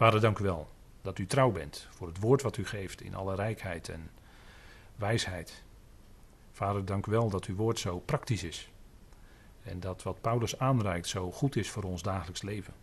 Vader, 0.00 0.20
dank 0.20 0.38
u 0.38 0.44
wel 0.44 0.68
dat 1.02 1.18
u 1.18 1.26
trouw 1.26 1.50
bent 1.50 1.88
voor 1.90 2.06
het 2.06 2.18
woord 2.18 2.42
wat 2.42 2.56
u 2.56 2.66
geeft 2.66 3.00
in 3.00 3.14
alle 3.14 3.34
rijkheid 3.34 3.88
en 3.88 4.10
wijsheid. 4.96 5.62
Vader, 6.52 6.84
dank 6.84 7.06
u 7.06 7.10
wel 7.10 7.30
dat 7.30 7.44
uw 7.44 7.54
woord 7.54 7.78
zo 7.78 7.98
praktisch 7.98 8.42
is. 8.42 8.70
En 9.62 9.80
dat 9.80 10.02
wat 10.02 10.20
Paulus 10.20 10.58
aanreikt 10.58 11.08
zo 11.08 11.32
goed 11.32 11.56
is 11.56 11.70
voor 11.70 11.82
ons 11.82 12.02
dagelijks 12.02 12.42
leven. 12.42 12.74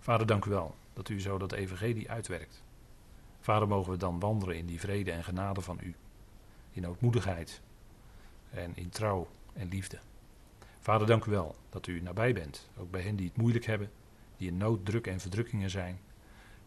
Vader, 0.00 0.26
dank 0.26 0.44
u 0.44 0.50
wel 0.50 0.74
dat 0.92 1.08
u 1.08 1.20
zo 1.20 1.38
dat 1.38 1.52
evangelie 1.52 2.10
uitwerkt. 2.10 2.62
Vader, 3.40 3.68
mogen 3.68 3.92
we 3.92 3.98
dan 3.98 4.20
wandelen 4.20 4.56
in 4.56 4.66
die 4.66 4.80
vrede 4.80 5.12
en 5.12 5.24
genade 5.24 5.60
van 5.60 5.78
u. 5.82 5.94
In 6.70 6.88
ootmoedigheid 6.88 7.60
en 8.50 8.76
in 8.76 8.88
trouw 8.88 9.28
en 9.52 9.68
liefde. 9.68 9.98
Vader, 10.80 11.06
dank 11.06 11.24
u 11.24 11.30
wel 11.30 11.56
dat 11.68 11.86
u 11.86 12.00
nabij 12.00 12.32
bent. 12.32 12.68
Ook 12.78 12.90
bij 12.90 13.02
hen 13.02 13.16
die 13.16 13.26
het 13.26 13.36
moeilijk 13.36 13.64
hebben, 13.64 13.90
die 14.36 14.48
in 14.48 14.56
nood, 14.56 14.84
druk 14.84 15.06
en 15.06 15.20
verdrukkingen 15.20 15.70
zijn. 15.70 16.00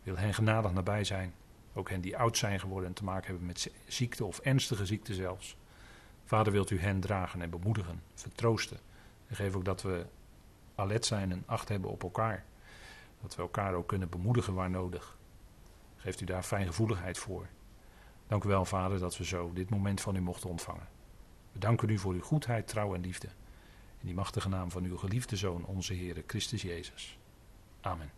Wil 0.08 0.18
hen 0.18 0.34
genadig 0.34 0.74
nabij 0.74 1.04
zijn. 1.04 1.34
Ook 1.74 1.90
hen 1.90 2.02
die 2.02 2.18
oud 2.18 2.38
zijn 2.38 2.60
geworden 2.60 2.90
en 2.90 2.96
te 2.96 3.04
maken 3.04 3.28
hebben 3.28 3.46
met 3.46 3.72
ziekte 3.88 4.26
of 4.26 4.40
ernstige 4.40 4.86
ziekte 4.86 5.14
zelfs. 5.14 5.58
Vader, 6.26 6.52
wilt 6.52 6.70
u 6.70 6.80
hen 6.80 7.00
dragen 7.00 7.42
en 7.42 7.50
bemoedigen, 7.50 8.02
vertroosten 8.14 8.80
en 9.28 9.36
geef 9.36 9.56
ook 9.56 9.66
dat 9.66 9.82
we 9.82 10.06
alert 10.76 11.06
zijn 11.06 11.32
en 11.32 11.44
acht 11.46 11.70
hebben 11.70 11.90
op 11.90 12.04
elkaar. 12.04 12.46
Dat 13.22 13.36
we 13.36 13.42
elkaar 13.42 13.74
ook 13.74 13.88
kunnen 13.88 14.10
bemoedigen 14.10 14.54
waar 14.54 14.70
nodig. 14.70 15.18
Geeft 15.96 16.22
u 16.22 16.26
daar 16.26 16.44
fijngevoeligheid 16.44 17.18
voor. 17.18 17.48
Dank 18.28 18.44
u 18.44 18.48
wel, 18.48 18.66
Vader, 18.66 19.00
dat 19.00 19.18
we 19.18 19.26
zo 19.26 19.54
dit 19.54 19.70
moment 19.70 20.02
van 20.02 20.16
u 20.16 20.22
mochten 20.22 20.50
ontvangen. 20.50 20.88
We 21.52 21.60
danken 21.60 21.90
u 21.90 21.98
voor 21.98 22.14
uw 22.14 22.22
goedheid, 22.22 22.68
trouw 22.68 22.96
en 22.96 23.02
liefde. 23.02 23.28
In 24.00 24.06
die 24.06 24.16
machtige 24.16 24.50
naam 24.50 24.72
van 24.72 24.84
uw 24.84 24.98
geliefde 24.98 25.36
Zoon, 25.36 25.66
onze 25.66 25.94
Heer 25.94 26.24
Christus 26.28 26.62
Jezus. 26.62 27.18
Amen. 27.82 28.12